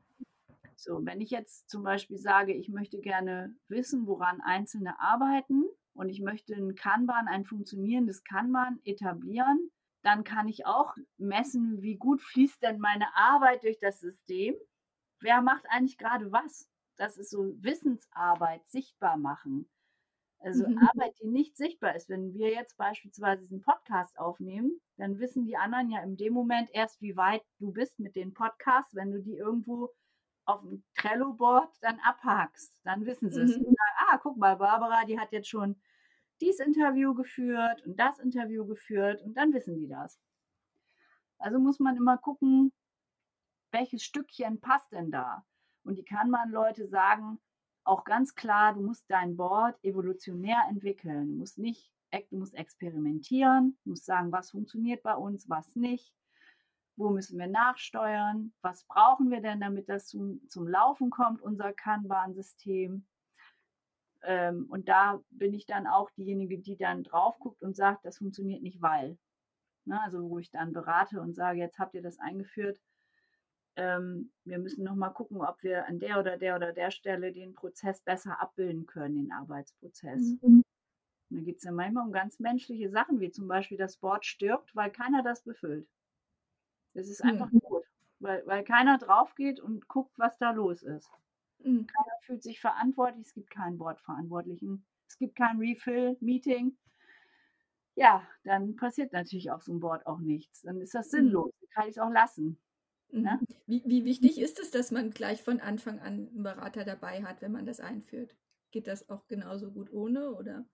So, 0.75 1.03
wenn 1.05 1.21
ich 1.21 1.29
jetzt 1.29 1.69
zum 1.69 1.83
Beispiel 1.83 2.17
sage, 2.17 2.53
ich 2.53 2.69
möchte 2.69 2.99
gerne 2.99 3.55
wissen, 3.67 4.07
woran 4.07 4.41
Einzelne 4.41 4.99
arbeiten, 4.99 5.65
und 5.93 6.09
ich 6.09 6.21
möchte 6.21 6.55
ein 6.55 6.75
Kanban, 6.75 7.27
ein 7.27 7.45
funktionierendes 7.45 8.23
Kanban 8.23 8.79
etablieren, 8.83 9.71
dann 10.03 10.23
kann 10.23 10.47
ich 10.47 10.65
auch 10.65 10.95
messen, 11.17 11.81
wie 11.81 11.95
gut 11.95 12.21
fließt 12.21 12.61
denn 12.63 12.79
meine 12.79 13.15
Arbeit 13.15 13.63
durch 13.63 13.79
das 13.79 13.99
System. 13.99 14.55
Wer 15.19 15.41
macht 15.41 15.65
eigentlich 15.69 15.97
gerade 15.97 16.31
was? 16.31 16.69
Das 16.97 17.17
ist 17.17 17.29
so 17.29 17.53
Wissensarbeit, 17.61 18.61
sichtbar 18.69 19.17
machen. 19.17 19.69
Also 20.39 20.67
mhm. 20.67 20.79
Arbeit, 20.79 21.13
die 21.21 21.27
nicht 21.27 21.55
sichtbar 21.55 21.95
ist. 21.95 22.09
Wenn 22.09 22.33
wir 22.33 22.49
jetzt 22.49 22.75
beispielsweise 22.77 23.41
diesen 23.41 23.61
Podcast 23.61 24.17
aufnehmen, 24.17 24.81
dann 24.97 25.19
wissen 25.19 25.45
die 25.45 25.57
anderen 25.57 25.91
ja 25.91 26.01
in 26.01 26.17
dem 26.17 26.33
Moment 26.33 26.69
erst, 26.73 26.99
wie 27.01 27.15
weit 27.15 27.43
du 27.59 27.71
bist 27.71 27.99
mit 27.99 28.15
den 28.15 28.33
Podcasts, 28.33 28.95
wenn 28.95 29.11
du 29.11 29.21
die 29.21 29.35
irgendwo 29.35 29.89
auf 30.45 30.61
dem 30.61 30.83
Trello-Board 30.95 31.77
dann 31.81 31.99
abhakst. 31.99 32.73
Dann 32.83 33.05
wissen 33.05 33.31
sie 33.31 33.41
es. 33.41 33.57
Mhm. 33.57 33.75
ah, 34.09 34.17
guck 34.17 34.37
mal, 34.37 34.57
Barbara, 34.57 35.05
die 35.05 35.19
hat 35.19 35.31
jetzt 35.31 35.49
schon 35.49 35.75
dies 36.41 36.59
Interview 36.59 37.13
geführt 37.13 37.85
und 37.85 37.99
das 37.99 38.19
Interview 38.19 38.65
geführt 38.65 39.21
und 39.21 39.35
dann 39.37 39.53
wissen 39.53 39.75
die 39.75 39.87
das. 39.87 40.19
Also 41.37 41.59
muss 41.59 41.79
man 41.79 41.95
immer 41.95 42.17
gucken, 42.17 42.71
welches 43.71 44.03
Stückchen 44.03 44.59
passt 44.59 44.91
denn 44.91 45.11
da. 45.11 45.45
Und 45.83 45.97
die 45.97 46.03
kann 46.03 46.29
man 46.29 46.51
Leute 46.51 46.87
sagen, 46.87 47.39
auch 47.83 48.03
ganz 48.03 48.35
klar, 48.35 48.73
du 48.73 48.81
musst 48.81 49.05
dein 49.09 49.35
Board 49.37 49.77
evolutionär 49.83 50.61
entwickeln. 50.69 51.27
Du 51.29 51.37
musst 51.37 51.57
nicht, 51.57 51.91
du 52.29 52.37
musst 52.37 52.53
experimentieren, 52.53 53.77
du 53.83 53.91
musst 53.91 54.05
sagen, 54.05 54.31
was 54.31 54.51
funktioniert 54.51 55.01
bei 55.01 55.15
uns, 55.15 55.49
was 55.49 55.75
nicht 55.75 56.13
wo 57.01 57.09
müssen 57.09 57.39
wir 57.39 57.47
nachsteuern, 57.47 58.53
was 58.61 58.85
brauchen 58.85 59.31
wir 59.31 59.41
denn, 59.41 59.59
damit 59.59 59.89
das 59.89 60.07
zum, 60.07 60.47
zum 60.47 60.67
Laufen 60.67 61.09
kommt, 61.09 61.41
unser 61.41 61.73
Kanban-System. 61.73 63.05
Ähm, 64.23 64.67
und 64.69 64.87
da 64.87 65.19
bin 65.31 65.53
ich 65.53 65.65
dann 65.65 65.87
auch 65.87 66.11
diejenige, 66.11 66.59
die 66.59 66.77
dann 66.77 67.03
drauf 67.03 67.39
guckt 67.39 67.61
und 67.63 67.75
sagt, 67.75 68.05
das 68.05 68.19
funktioniert 68.19 68.61
nicht, 68.61 68.81
weil. 68.81 69.17
Ne, 69.85 69.99
also 70.03 70.29
wo 70.29 70.37
ich 70.37 70.51
dann 70.51 70.73
berate 70.73 71.19
und 71.19 71.33
sage, 71.33 71.57
jetzt 71.57 71.79
habt 71.79 71.95
ihr 71.95 72.03
das 72.03 72.19
eingeführt. 72.19 72.79
Ähm, 73.75 74.31
wir 74.43 74.59
müssen 74.59 74.83
nochmal 74.83 75.11
gucken, 75.11 75.41
ob 75.41 75.63
wir 75.63 75.87
an 75.87 75.97
der 75.97 76.19
oder 76.19 76.37
der 76.37 76.55
oder 76.55 76.71
der 76.71 76.91
Stelle 76.91 77.31
den 77.31 77.55
Prozess 77.55 77.99
besser 78.01 78.39
abbilden 78.39 78.85
können, 78.85 79.15
den 79.15 79.31
Arbeitsprozess. 79.31 80.37
Mhm. 80.41 80.63
Da 81.31 81.39
geht 81.39 81.57
es 81.57 81.63
ja 81.63 81.71
manchmal 81.71 82.05
um 82.05 82.11
ganz 82.11 82.39
menschliche 82.39 82.91
Sachen, 82.91 83.21
wie 83.21 83.31
zum 83.31 83.47
Beispiel 83.47 83.77
das 83.77 83.97
Board 83.97 84.23
stirbt, 84.23 84.75
weil 84.75 84.91
keiner 84.91 85.23
das 85.23 85.41
befüllt. 85.43 85.89
Es 86.93 87.09
ist 87.09 87.23
einfach 87.23 87.51
mhm. 87.51 87.59
tot, 87.61 87.85
weil, 88.19 88.45
weil 88.45 88.63
keiner 88.63 88.97
drauf 88.97 89.35
geht 89.35 89.59
und 89.59 89.87
guckt, 89.87 90.17
was 90.17 90.37
da 90.37 90.51
los 90.51 90.83
ist. 90.83 91.09
Mhm. 91.59 91.87
Keiner 91.87 92.13
fühlt 92.21 92.43
sich 92.43 92.59
verantwortlich, 92.59 93.27
es 93.27 93.33
gibt 93.33 93.49
keinen 93.51 93.77
Bordverantwortlichen, 93.77 94.85
es 95.07 95.17
gibt 95.17 95.35
kein 95.35 95.57
Refill-Meeting. 95.59 96.77
ja, 97.95 98.27
dann 98.43 98.75
passiert 98.75 99.13
natürlich 99.13 99.51
auf 99.51 99.63
so 99.63 99.71
einem 99.71 99.81
Board 99.81 100.05
auch 100.07 100.19
nichts. 100.19 100.61
Dann 100.61 100.81
ist 100.81 100.93
das 100.95 101.07
Mhm. 101.11 101.17
sinnlos. 101.17 101.51
Dann 101.59 101.69
kann 101.69 101.83
ich 101.85 101.91
es 101.97 101.99
auch 101.99 102.09
lassen. 102.11 102.57
Ne? 103.11 103.39
Mhm. 103.41 103.47
Wie, 103.67 103.83
wie 103.85 104.05
wichtig 104.05 104.39
ist 104.39 104.59
es, 104.59 104.71
dass 104.71 104.91
man 104.91 105.11
gleich 105.11 105.43
von 105.43 105.59
Anfang 105.59 105.99
an 105.99 106.29
einen 106.29 106.43
Berater 106.43 106.85
dabei 106.85 107.23
hat, 107.23 107.41
wenn 107.41 107.51
man 107.51 107.65
das 107.65 107.79
einführt? 107.79 108.35
Geht 108.71 108.87
das 108.87 109.09
auch 109.09 109.27
genauso 109.27 109.71
gut 109.71 109.91
ohne 109.91 110.31
oder? 110.33 110.65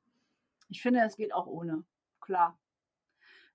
Ich 0.69 0.81
finde, 0.81 1.01
es 1.01 1.17
geht 1.17 1.33
auch 1.33 1.47
ohne. 1.47 1.83
Klar. 2.21 2.59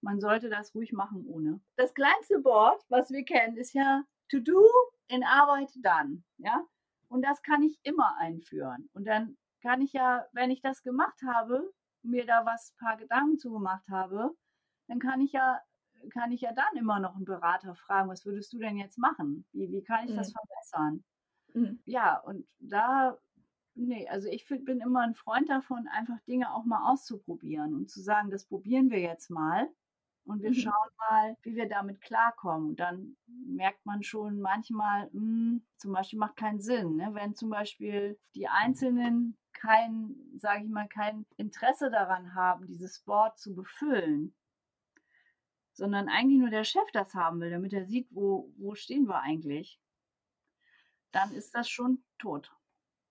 Man 0.02 0.20
sollte 0.20 0.50
das 0.50 0.74
ruhig 0.74 0.92
machen 0.92 1.24
ohne. 1.26 1.60
Das 1.76 1.94
kleinste 1.94 2.40
Board, 2.40 2.82
was 2.88 3.10
wir 3.10 3.24
kennen, 3.24 3.56
ist 3.56 3.72
ja 3.72 4.04
To 4.30 4.40
Do 4.40 4.68
in 5.08 5.24
Arbeit 5.24 5.70
dann. 5.82 6.24
Ja? 6.38 6.66
Und 7.08 7.22
das 7.24 7.42
kann 7.42 7.62
ich 7.62 7.78
immer 7.84 8.16
einführen. 8.18 8.88
Und 8.94 9.06
dann 9.06 9.36
kann 9.62 9.80
ich 9.80 9.92
ja, 9.92 10.26
wenn 10.32 10.50
ich 10.50 10.60
das 10.60 10.82
gemacht 10.82 11.20
habe, 11.26 11.72
mir 12.02 12.26
da 12.26 12.44
was 12.44 12.74
paar 12.78 12.96
Gedanken 12.96 13.38
zu 13.38 13.52
gemacht 13.52 13.88
habe, 13.88 14.36
dann 14.88 14.98
kann 14.98 15.20
ich 15.20 15.32
ja, 15.32 15.60
kann 16.12 16.32
ich 16.32 16.40
ja 16.40 16.52
dann 16.52 16.76
immer 16.76 16.98
noch 17.00 17.14
einen 17.16 17.24
Berater 17.24 17.74
fragen, 17.76 18.08
was 18.10 18.24
würdest 18.26 18.52
du 18.52 18.58
denn 18.58 18.76
jetzt 18.76 18.98
machen? 18.98 19.46
Wie, 19.52 19.70
wie 19.70 19.84
kann 19.84 20.04
ich 20.06 20.14
das 20.14 20.32
Mhm. 20.32 20.32
verbessern? 20.32 21.04
Mhm. 21.54 21.84
Ja, 21.86 22.18
und 22.18 22.46
da, 22.60 23.18
nee, 23.74 24.08
also 24.08 24.28
ich 24.28 24.44
find, 24.44 24.64
bin 24.64 24.80
immer 24.80 25.00
ein 25.02 25.14
Freund 25.14 25.48
davon, 25.48 25.88
einfach 25.88 26.20
Dinge 26.22 26.54
auch 26.54 26.64
mal 26.64 26.90
auszuprobieren 26.92 27.74
und 27.74 27.90
zu 27.90 28.00
sagen, 28.02 28.30
das 28.30 28.46
probieren 28.46 28.90
wir 28.90 29.00
jetzt 29.00 29.30
mal 29.30 29.68
und 30.24 30.42
wir 30.42 30.52
Mhm. 30.52 30.54
schauen 30.54 30.90
mal, 30.98 31.36
wie 31.42 31.56
wir 31.56 31.68
damit 31.68 32.00
klarkommen. 32.00 32.70
Und 32.70 32.80
dann 32.80 33.16
merkt 33.26 33.84
man 33.86 34.02
schon 34.02 34.40
manchmal, 34.40 35.10
hm, 35.12 35.66
zum 35.76 35.92
Beispiel 35.92 36.18
macht 36.18 36.36
keinen 36.36 36.60
Sinn, 36.60 36.96
ne? 36.96 37.10
wenn 37.14 37.34
zum 37.34 37.50
Beispiel 37.50 38.18
die 38.34 38.48
Einzelnen 38.48 39.36
kein, 39.52 40.14
sage 40.38 40.64
ich 40.64 40.70
mal, 40.70 40.88
kein 40.88 41.26
Interesse 41.36 41.90
daran 41.90 42.34
haben, 42.34 42.66
dieses 42.66 43.00
Board 43.00 43.38
zu 43.38 43.54
befüllen, 43.54 44.34
sondern 45.74 46.08
eigentlich 46.08 46.38
nur 46.40 46.48
der 46.48 46.64
Chef 46.64 46.90
das 46.94 47.12
haben 47.14 47.38
will, 47.40 47.50
damit 47.50 47.74
er 47.74 47.84
sieht, 47.84 48.08
wo, 48.10 48.50
wo 48.56 48.74
stehen 48.74 49.06
wir 49.06 49.20
eigentlich, 49.20 49.78
dann 51.10 51.32
ist 51.32 51.54
das 51.54 51.68
schon 51.70 52.04
tot. 52.18 52.50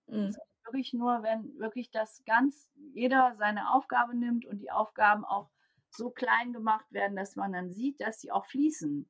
Mhm. 0.08 0.36
Wirklich 0.64 0.92
nur, 0.92 1.22
wenn 1.22 1.58
wirklich 1.58 1.90
das 1.90 2.24
ganz, 2.24 2.70
jeder 2.94 3.34
seine 3.36 3.72
Aufgabe 3.74 4.16
nimmt 4.16 4.44
und 4.46 4.58
die 4.60 4.70
Aufgaben 4.70 5.24
auch 5.24 5.50
so 5.94 6.10
klein 6.10 6.52
gemacht 6.52 6.86
werden, 6.90 7.16
dass 7.16 7.36
man 7.36 7.52
dann 7.52 7.70
sieht, 7.70 8.00
dass 8.00 8.20
sie 8.20 8.32
auch 8.32 8.46
fließen. 8.46 9.08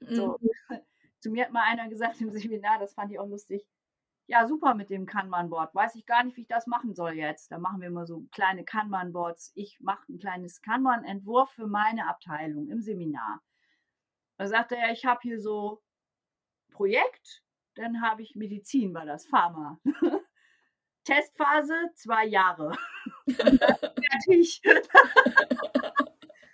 So, 0.00 0.38
zu 1.20 1.30
mir 1.30 1.44
hat 1.44 1.52
mal 1.52 1.64
einer 1.64 1.88
gesagt 1.88 2.20
im 2.20 2.30
Seminar, 2.30 2.78
das 2.78 2.94
fand 2.94 3.12
ich 3.12 3.18
auch 3.18 3.28
lustig. 3.28 3.66
Ja, 4.26 4.46
super 4.46 4.74
mit 4.74 4.88
dem 4.88 5.04
Kanban-Board. 5.04 5.74
Weiß 5.74 5.94
ich 5.96 6.06
gar 6.06 6.22
nicht, 6.24 6.36
wie 6.36 6.42
ich 6.42 6.48
das 6.48 6.66
machen 6.66 6.94
soll 6.94 7.14
jetzt. 7.14 7.50
Da 7.50 7.58
machen 7.58 7.80
wir 7.80 7.88
immer 7.88 8.06
so 8.06 8.24
kleine 8.32 8.64
Kanban-Boards. 8.64 9.52
Ich 9.54 9.78
mache 9.80 10.10
ein 10.10 10.18
kleines 10.18 10.62
Kanban-Entwurf 10.62 11.50
für 11.50 11.66
meine 11.66 12.08
Abteilung 12.08 12.68
im 12.68 12.80
Seminar. 12.80 13.42
Da 14.38 14.46
sagte 14.46 14.76
er, 14.76 14.92
ich 14.92 15.04
habe 15.04 15.20
hier 15.22 15.40
so 15.40 15.82
Projekt, 16.70 17.42
dann 17.74 18.00
habe 18.00 18.22
ich 18.22 18.34
Medizin, 18.34 18.94
war 18.94 19.06
das 19.06 19.26
Pharma. 19.26 19.80
Testphase 21.04 21.90
zwei 21.94 22.26
Jahre. 22.26 22.76
Fertig. 23.26 24.62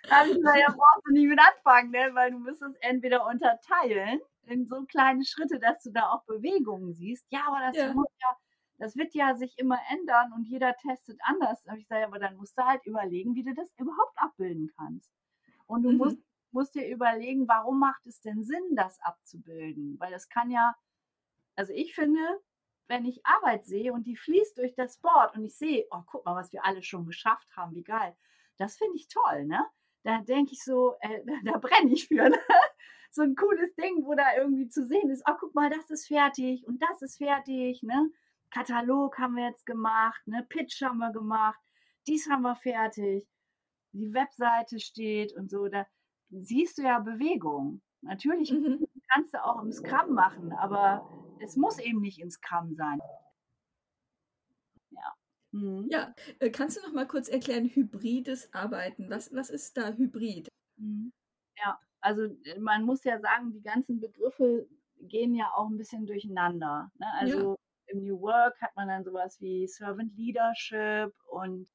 Da 0.09 0.17
habe 0.19 0.29
ich 0.29 0.35
gesagt, 0.35 0.57
ja, 0.59 0.69
brauchst 0.71 1.05
du 1.07 1.13
nicht 1.13 1.27
mit 1.29 1.39
anfangen, 1.39 1.91
ne? 1.91 2.09
weil 2.13 2.31
du 2.31 2.39
musst 2.39 2.61
es 2.61 2.75
entweder 2.81 3.25
unterteilen 3.27 4.19
in 4.43 4.65
so 4.67 4.83
kleine 4.85 5.23
Schritte, 5.23 5.59
dass 5.59 5.83
du 5.83 5.91
da 5.91 6.09
auch 6.11 6.23
Bewegungen 6.25 6.93
siehst. 6.93 7.25
Ja, 7.29 7.41
aber 7.47 7.59
das, 7.61 7.75
Ja. 7.75 7.93
muss 7.93 8.07
ja, 8.21 8.35
das 8.79 8.95
wird 8.95 9.13
ja 9.13 9.35
sich 9.35 9.57
immer 9.59 9.79
ändern 9.91 10.33
und 10.33 10.45
jeder 10.45 10.75
testet 10.77 11.19
anders. 11.23 11.61
Da 11.63 11.71
habe 11.71 11.79
ich 11.79 11.85
gesagt, 11.87 12.01
ja, 12.01 12.07
aber 12.07 12.19
dann 12.19 12.37
musst 12.37 12.57
du 12.57 12.65
halt 12.65 12.85
überlegen, 12.85 13.35
wie 13.35 13.43
du 13.43 13.53
das 13.53 13.71
überhaupt 13.77 14.17
abbilden 14.17 14.71
kannst. 14.75 15.11
Und 15.67 15.83
du 15.83 15.91
Mhm. 15.91 15.97
musst, 15.97 16.19
musst 16.51 16.75
dir 16.75 16.87
überlegen, 16.87 17.47
warum 17.47 17.79
macht 17.79 18.07
es 18.07 18.21
denn 18.21 18.43
Sinn, 18.43 18.75
das 18.75 18.99
abzubilden? 19.01 19.99
Weil 19.99 20.11
das 20.11 20.29
kann 20.29 20.49
ja, 20.49 20.75
also 21.55 21.73
ich 21.73 21.93
finde, 21.95 22.19
wenn 22.87 23.05
ich 23.05 23.25
Arbeit 23.25 23.65
sehe 23.65 23.93
und 23.93 24.07
die 24.07 24.15
fließt 24.17 24.57
durch 24.57 24.73
das 24.75 24.97
Board 24.99 25.35
und 25.35 25.43
ich 25.43 25.55
sehe, 25.57 25.85
oh, 25.91 26.01
guck 26.07 26.25
mal, 26.25 26.35
was 26.35 26.51
wir 26.53 26.65
alle 26.65 26.81
schon 26.81 27.05
geschafft 27.05 27.55
haben, 27.55 27.75
wie 27.75 27.83
geil. 27.83 28.15
Das 28.57 28.77
finde 28.77 28.95
ich 28.95 29.07
toll, 29.07 29.45
ne? 29.45 29.65
Da 30.03 30.21
denke 30.21 30.53
ich 30.53 30.63
so, 30.63 30.95
äh, 31.01 31.21
da, 31.25 31.33
da 31.53 31.57
brenne 31.59 31.91
ich 31.93 32.07
für. 32.07 32.29
Ne? 32.29 32.37
So 33.11 33.23
ein 33.23 33.35
cooles 33.35 33.73
Ding, 33.75 34.05
wo 34.05 34.13
da 34.15 34.35
irgendwie 34.37 34.67
zu 34.69 34.85
sehen 34.85 35.09
ist, 35.09 35.23
oh, 35.27 35.33
guck 35.39 35.55
mal, 35.55 35.69
das 35.69 35.89
ist 35.89 36.07
fertig 36.07 36.65
und 36.67 36.81
das 36.81 37.01
ist 37.01 37.17
fertig, 37.17 37.81
ne? 37.83 38.09
Katalog 38.51 39.17
haben 39.19 39.35
wir 39.35 39.47
jetzt 39.47 39.65
gemacht, 39.65 40.21
ne? 40.27 40.45
Pitch 40.49 40.81
haben 40.83 40.99
wir 40.99 41.11
gemacht, 41.11 41.59
dies 42.07 42.29
haben 42.29 42.43
wir 42.43 42.55
fertig, 42.55 43.27
die 43.93 44.13
Webseite 44.13 44.79
steht 44.79 45.33
und 45.35 45.49
so. 45.49 45.67
Da 45.67 45.85
siehst 46.29 46.77
du 46.77 46.83
ja 46.83 46.99
Bewegung. 46.99 47.81
Natürlich 48.01 48.51
Mhm. 48.51 48.85
kannst 49.11 49.33
du 49.33 49.43
auch 49.43 49.61
im 49.61 49.71
Scrum 49.71 50.13
machen, 50.13 50.51
aber 50.53 51.09
es 51.41 51.55
muss 51.57 51.79
eben 51.79 52.01
nicht 52.01 52.19
in 52.19 52.29
Scrum 52.31 52.75
sein. 52.75 52.99
Ja. 54.91 55.18
Mhm. 55.51 55.87
Ja, 55.89 56.13
äh, 56.39 56.49
kannst 56.49 56.77
du 56.77 56.81
noch 56.81 56.93
mal 56.93 57.07
kurz 57.07 57.27
erklären, 57.27 57.69
hybrides 57.73 58.53
Arbeiten? 58.53 59.09
Was, 59.09 59.33
was 59.33 59.49
ist 59.49 59.77
da 59.77 59.93
Hybrid? 59.93 60.47
Mhm. 60.77 61.11
Ja, 61.57 61.79
also 62.01 62.23
äh, 62.23 62.59
man 62.59 62.83
muss 62.83 63.03
ja 63.03 63.19
sagen, 63.19 63.51
die 63.51 63.61
ganzen 63.61 63.99
Begriffe 63.99 64.67
gehen 65.01 65.33
ja 65.33 65.51
auch 65.55 65.67
ein 65.67 65.77
bisschen 65.77 66.05
durcheinander. 66.05 66.91
Ne? 66.99 67.07
Also 67.19 67.55
im 67.87 68.03
New 68.03 68.21
Work 68.21 68.61
hat 68.61 68.75
man 68.75 68.87
dann 68.87 69.03
sowas 69.03 69.39
wie 69.41 69.67
Servant 69.67 70.15
Leadership 70.15 71.13
und 71.27 71.67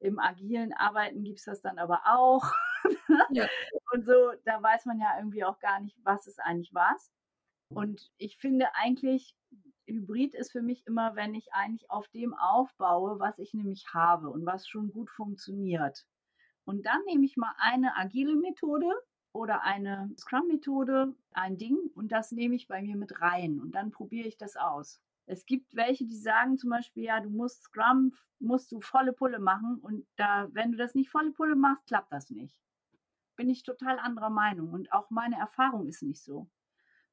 im 0.00 0.18
agilen 0.18 0.72
Arbeiten 0.74 1.22
gibt 1.22 1.38
es 1.38 1.44
das 1.44 1.60
dann 1.60 1.78
aber 1.78 2.02
auch. 2.04 2.44
Ja. 3.30 3.46
Und 3.92 4.04
so, 4.04 4.32
da 4.44 4.60
weiß 4.62 4.86
man 4.86 4.98
ja 4.98 5.16
irgendwie 5.18 5.44
auch 5.44 5.58
gar 5.60 5.80
nicht, 5.80 5.96
was 6.02 6.26
ist 6.26 6.40
eigentlich 6.40 6.72
was. 6.74 7.12
Und 7.68 8.10
ich 8.16 8.38
finde 8.38 8.74
eigentlich, 8.74 9.36
Hybrid 9.86 10.34
ist 10.34 10.52
für 10.52 10.62
mich 10.62 10.86
immer, 10.86 11.16
wenn 11.16 11.34
ich 11.34 11.52
eigentlich 11.52 11.90
auf 11.90 12.08
dem 12.08 12.34
aufbaue, 12.34 13.18
was 13.18 13.38
ich 13.38 13.54
nämlich 13.54 13.86
habe 13.92 14.30
und 14.30 14.46
was 14.46 14.68
schon 14.68 14.90
gut 14.90 15.10
funktioniert. 15.10 16.06
Und 16.64 16.86
dann 16.86 17.04
nehme 17.06 17.24
ich 17.24 17.36
mal 17.36 17.54
eine 17.58 17.96
agile 17.96 18.36
Methode 18.36 18.92
oder 19.32 19.62
eine 19.62 20.10
Scrum-Methode, 20.16 21.14
ein 21.32 21.56
Ding, 21.56 21.78
und 21.94 22.12
das 22.12 22.32
nehme 22.32 22.54
ich 22.54 22.68
bei 22.68 22.82
mir 22.82 22.96
mit 22.96 23.20
rein 23.20 23.60
und 23.60 23.72
dann 23.74 23.90
probiere 23.90 24.28
ich 24.28 24.36
das 24.36 24.56
aus. 24.56 25.00
Es 25.26 25.46
gibt 25.46 25.74
welche, 25.74 26.06
die 26.06 26.18
sagen 26.18 26.58
zum 26.58 26.70
Beispiel, 26.70 27.04
ja, 27.04 27.20
du 27.20 27.30
musst 27.30 27.64
Scrum, 27.64 28.14
musst 28.38 28.70
du 28.72 28.80
volle 28.80 29.12
Pulle 29.12 29.38
machen 29.38 29.78
und 29.78 30.06
da, 30.16 30.48
wenn 30.52 30.72
du 30.72 30.78
das 30.78 30.94
nicht 30.94 31.10
volle 31.10 31.32
Pulle 31.32 31.56
machst, 31.56 31.86
klappt 31.86 32.12
das 32.12 32.30
nicht. 32.30 32.60
Bin 33.36 33.48
ich 33.48 33.62
total 33.62 33.98
anderer 33.98 34.30
Meinung 34.30 34.72
und 34.72 34.92
auch 34.92 35.10
meine 35.10 35.36
Erfahrung 35.36 35.86
ist 35.86 36.02
nicht 36.02 36.22
so. 36.22 36.48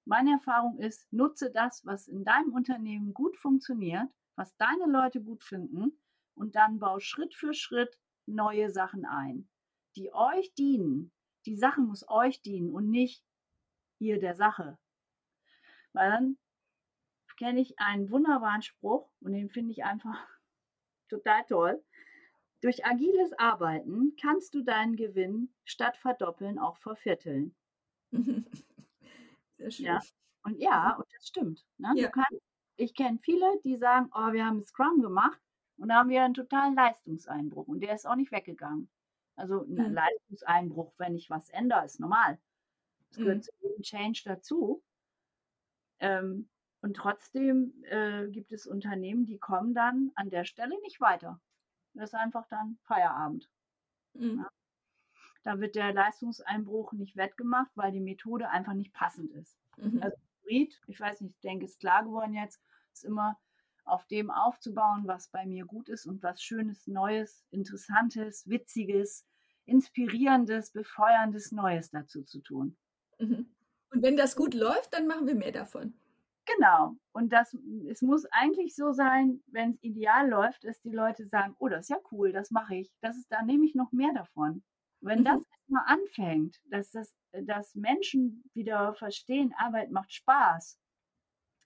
Meine 0.10 0.32
Erfahrung 0.32 0.80
ist, 0.80 1.14
nutze 1.14 1.52
das, 1.52 1.86
was 1.86 2.08
in 2.08 2.24
deinem 2.24 2.52
Unternehmen 2.52 3.14
gut 3.14 3.38
funktioniert, 3.38 4.10
was 4.36 4.58
deine 4.58 4.88
Leute 4.88 5.22
gut 5.22 5.44
finden 5.44 6.02
und 6.34 6.56
dann 6.56 6.80
bau 6.80 7.00
Schritt 7.00 7.36
für 7.36 7.54
Schritt 7.54 7.96
neue 8.26 8.72
Sachen 8.72 9.06
ein, 9.06 9.48
die 9.96 10.12
euch 10.12 10.52
dienen. 10.56 11.12
Die 11.46 11.56
Sache 11.56 11.82
muss 11.82 12.10
euch 12.10 12.42
dienen 12.42 12.74
und 12.74 12.90
nicht 12.90 13.24
ihr 14.00 14.20
der 14.20 14.34
Sache. 14.34 14.80
Weil 15.94 16.10
dann 16.10 16.38
kenne 17.38 17.62
ich 17.62 17.78
einen 17.78 18.10
wunderbaren 18.10 18.64
Spruch 18.64 19.12
und 19.20 19.34
den 19.34 19.52
finde 19.52 19.74
ich 19.74 19.84
einfach 19.84 20.28
total 21.10 21.46
toll. 21.46 21.86
Durch 22.62 22.84
agiles 22.84 23.38
Arbeiten 23.38 24.16
kannst 24.20 24.56
du 24.56 24.64
deinen 24.64 24.96
Gewinn 24.96 25.54
statt 25.66 25.98
verdoppeln 25.98 26.58
auch 26.58 26.78
vervierteln. 26.78 27.56
Sehr 29.60 29.72
schön. 29.72 29.86
Ja. 29.86 30.00
Und 30.44 30.58
ja, 30.60 30.96
und 30.96 31.06
das 31.16 31.28
stimmt. 31.28 31.66
Ne? 31.78 31.94
Ja. 31.98 32.10
Kannst, 32.10 32.42
ich 32.78 32.94
kenne 32.96 33.20
viele, 33.22 33.60
die 33.64 33.78
sagen, 33.78 34.10
oh, 34.14 34.32
wir 34.32 34.46
haben 34.46 34.64
Scrum 34.64 35.02
gemacht 35.02 35.40
und 35.78 35.90
da 35.90 35.96
haben 35.96 36.10
wir 36.10 36.24
einen 36.24 36.34
totalen 36.34 36.76
Leistungseinbruch 36.76 37.68
und 37.68 37.82
der 37.82 37.94
ist 37.96 38.08
auch 38.08 38.16
nicht 38.16 38.32
weggegangen. 38.32 38.90
Also 39.36 39.62
ein 39.64 39.74
Mhm. 39.74 39.94
Leistungseinbruch, 39.94 40.94
wenn 40.98 41.16
ich 41.16 41.30
was 41.30 41.50
ändere, 41.50 41.86
ist 41.86 42.00
normal. 42.00 42.40
Das 43.10 43.18
gehört 43.18 43.38
Mhm. 43.38 43.42
zu 43.44 43.52
jedem 43.62 43.82
Change 43.84 44.22
dazu. 44.26 44.84
Ähm, 46.00 46.50
und 46.82 46.96
trotzdem 46.96 47.84
äh, 47.84 48.28
gibt 48.30 48.52
es 48.54 48.66
Unternehmen, 48.66 49.26
die 49.26 49.38
kommen 49.38 49.74
dann 49.74 50.12
an 50.16 50.30
der 50.30 50.46
Stelle 50.46 50.80
nicht 50.82 51.02
weiter. 51.02 51.42
Das 51.94 52.12
ist 52.12 52.16
einfach 52.16 52.48
dann 52.48 52.78
Feierabend. 52.84 53.50
Mhm. 54.14 54.46
Da 55.44 55.60
wird 55.60 55.76
der 55.76 55.94
Leistungseinbruch 55.94 56.94
nicht 56.94 57.16
wettgemacht, 57.16 57.72
weil 57.76 57.92
die 57.92 58.02
Methode 58.02 58.50
einfach 58.50 58.74
nicht 58.74 58.94
passend 58.94 59.32
ist. 59.34 59.58
Mhm. 59.78 60.02
Also 60.02 60.18
Hybrid, 60.44 60.80
ich 60.88 61.00
weiß 61.00 61.22
nicht, 61.22 61.36
ich 61.36 61.42
denke, 61.42 61.66
ist 61.66 61.80
klar 61.80 62.04
geworden 62.04 62.34
jetzt, 62.34 62.62
ist 62.94 63.06
immer 63.06 63.38
auf 63.86 64.06
dem 64.08 64.30
aufzubauen, 64.30 65.04
was 65.06 65.30
bei 65.30 65.46
mir 65.46 65.66
gut 65.66 65.90
ist 65.90 66.06
und 66.06 66.22
was 66.22 66.42
Schönes, 66.42 66.88
Neues, 66.88 67.44
Interessantes, 67.50 68.48
Witziges, 68.48 69.26
Inspirierendes, 69.66 70.72
Befeuerndes, 70.72 71.52
Neues 71.52 71.90
dazu 71.90 72.24
zu 72.24 72.40
tun. 72.42 72.78
Mhm. 73.20 73.50
Und 73.92 74.04
wenn 74.04 74.18
das 74.18 74.36
gut 74.36 74.54
läuft, 74.54 74.94
dann 74.94 75.08
machen 75.08 75.26
wir 75.26 75.36
mehr 75.36 75.52
davon. 75.52 75.94
Genau. 76.46 76.96
Und 77.12 77.32
das, 77.32 77.56
es 77.88 78.02
muss 78.02 78.26
eigentlich 78.32 78.76
so 78.76 78.92
sein, 78.92 79.42
wenn 79.48 79.72
es 79.72 79.84
ideal 79.84 80.30
läuft, 80.30 80.64
dass 80.64 80.82
die 80.82 80.92
Leute 80.92 81.28
sagen, 81.28 81.56
oh, 81.60 81.70
das 81.70 81.82
ist 81.82 81.90
ja 81.90 82.00
cool, 82.12 82.32
das 82.32 82.52
mache 82.52 82.76
ich. 82.76 82.92
Das 83.02 83.18
ist, 83.18 83.32
da 83.32 83.42
nehme 83.44 83.66
ich 83.66 83.76
noch 83.76 83.92
mehr 83.92 84.14
davon. 84.14 84.64
Wenn 85.02 85.20
mhm. 85.20 85.26
das 85.26 85.42
mal 85.68 85.84
anfängt, 85.86 86.60
dass, 86.66 86.92
das, 86.92 87.16
dass 87.32 87.76
Menschen 87.76 88.44
wieder 88.54 88.94
verstehen, 88.96 89.54
Arbeit 89.58 89.92
macht 89.92 90.14
Spaß, 90.14 90.80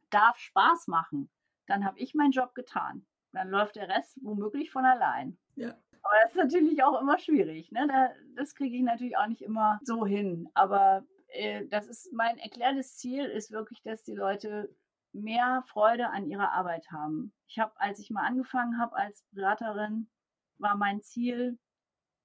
darf 0.10 0.38
Spaß 0.38 0.88
machen, 0.88 1.30
dann 1.68 1.86
habe 1.86 2.00
ich 2.00 2.14
meinen 2.14 2.32
Job 2.32 2.54
getan. 2.56 3.06
Dann 3.32 3.50
läuft 3.50 3.76
der 3.76 3.90
Rest 3.90 4.20
womöglich 4.22 4.72
von 4.72 4.86
allein. 4.86 5.38
Ja. 5.56 5.70
Aber 6.04 6.16
das 6.22 6.32
ist 6.32 6.38
natürlich 6.38 6.84
auch 6.84 7.02
immer 7.02 7.18
schwierig. 7.18 7.72
Ne? 7.72 7.88
Da, 7.88 8.12
das 8.36 8.54
kriege 8.54 8.76
ich 8.76 8.84
natürlich 8.84 9.18
auch 9.18 9.28
nicht 9.28 9.42
immer 9.42 9.80
so 9.84 10.06
hin. 10.06 10.50
Aber 10.54 11.06
äh, 11.30 11.66
das 11.68 11.88
ist 11.88 12.12
mein 12.14 12.38
erklärtes 12.38 12.98
Ziel, 12.98 13.26
ist 13.26 13.52
wirklich, 13.52 13.82
dass 13.82 14.04
die 14.04 14.14
Leute 14.14 14.76
mehr 15.14 15.64
Freude 15.68 16.10
an 16.10 16.26
ihrer 16.26 16.52
Arbeit 16.52 16.92
haben. 16.92 17.34
Ich 17.48 17.60
habe, 17.60 17.74
als 17.80 18.00
ich 18.00 18.10
mal 18.10 18.26
angefangen 18.26 18.80
habe 18.80 18.96
als 18.96 19.26
Beraterin, 19.32 20.10
war 20.58 20.76
mein 20.76 21.02
Ziel, 21.02 21.58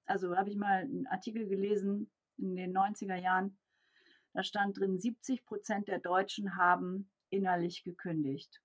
also 0.09 0.35
habe 0.35 0.49
ich 0.49 0.57
mal 0.57 0.81
einen 0.81 1.07
Artikel 1.07 1.47
gelesen 1.47 2.11
in 2.37 2.55
den 2.55 2.75
90er 2.75 3.15
Jahren, 3.15 3.57
da 4.33 4.43
stand 4.43 4.79
drin, 4.79 4.99
70 4.99 5.45
Prozent 5.45 5.87
der 5.87 5.99
Deutschen 5.99 6.55
haben 6.55 7.11
innerlich 7.29 7.83
gekündigt. 7.83 8.61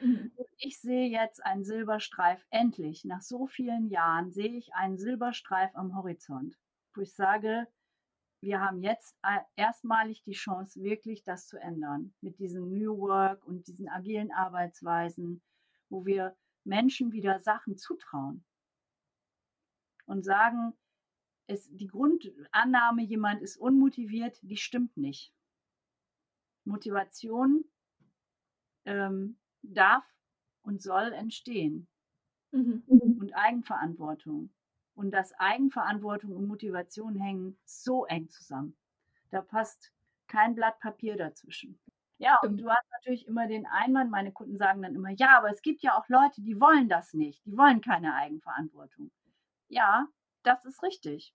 Mhm. 0.00 0.32
Ich 0.58 0.80
sehe 0.80 1.08
jetzt 1.08 1.44
einen 1.44 1.64
Silberstreif, 1.64 2.44
endlich, 2.50 3.04
nach 3.04 3.22
so 3.22 3.46
vielen 3.46 3.88
Jahren 3.88 4.30
sehe 4.30 4.56
ich 4.56 4.72
einen 4.74 4.98
Silberstreif 4.98 5.74
am 5.74 5.96
Horizont, 5.96 6.56
wo 6.94 7.00
ich 7.00 7.14
sage, 7.14 7.66
wir 8.42 8.60
haben 8.60 8.82
jetzt 8.82 9.18
erstmalig 9.56 10.22
die 10.22 10.32
Chance, 10.32 10.82
wirklich 10.82 11.24
das 11.24 11.46
zu 11.46 11.58
ändern 11.58 12.14
mit 12.20 12.38
diesem 12.38 12.72
New 12.72 12.98
Work 12.98 13.44
und 13.44 13.66
diesen 13.66 13.88
agilen 13.88 14.32
Arbeitsweisen, 14.32 15.42
wo 15.90 16.06
wir 16.06 16.36
Menschen 16.64 17.12
wieder 17.12 17.40
Sachen 17.40 17.76
zutrauen 17.76 18.44
und 20.10 20.24
sagen, 20.24 20.74
es, 21.46 21.68
die 21.70 21.86
Grundannahme, 21.86 23.02
jemand 23.02 23.42
ist 23.42 23.56
unmotiviert, 23.56 24.38
die 24.42 24.56
stimmt 24.56 24.96
nicht. 24.96 25.32
Motivation 26.64 27.64
ähm, 28.84 29.38
darf 29.62 30.04
und 30.62 30.82
soll 30.82 31.12
entstehen. 31.12 31.86
Mhm. 32.50 32.82
Und 32.88 33.32
Eigenverantwortung. 33.34 34.52
Und 34.94 35.12
dass 35.12 35.32
Eigenverantwortung 35.34 36.32
und 36.32 36.48
Motivation 36.48 37.14
hängen 37.14 37.56
so 37.64 38.04
eng 38.06 38.28
zusammen. 38.28 38.76
Da 39.30 39.42
passt 39.42 39.92
kein 40.26 40.56
Blatt 40.56 40.80
Papier 40.80 41.16
dazwischen. 41.16 41.78
Ja, 42.18 42.38
und 42.42 42.58
du 42.58 42.68
hast 42.68 42.90
natürlich 42.90 43.28
immer 43.28 43.46
den 43.46 43.64
Einwand, 43.66 44.10
meine 44.10 44.32
Kunden 44.32 44.58
sagen 44.58 44.82
dann 44.82 44.96
immer, 44.96 45.10
ja, 45.10 45.38
aber 45.38 45.50
es 45.50 45.62
gibt 45.62 45.82
ja 45.82 45.96
auch 45.96 46.08
Leute, 46.08 46.42
die 46.42 46.60
wollen 46.60 46.88
das 46.88 47.14
nicht, 47.14 47.46
die 47.46 47.56
wollen 47.56 47.80
keine 47.80 48.14
Eigenverantwortung. 48.14 49.10
Ja, 49.70 50.08
das 50.42 50.64
ist 50.64 50.82
richtig. 50.82 51.32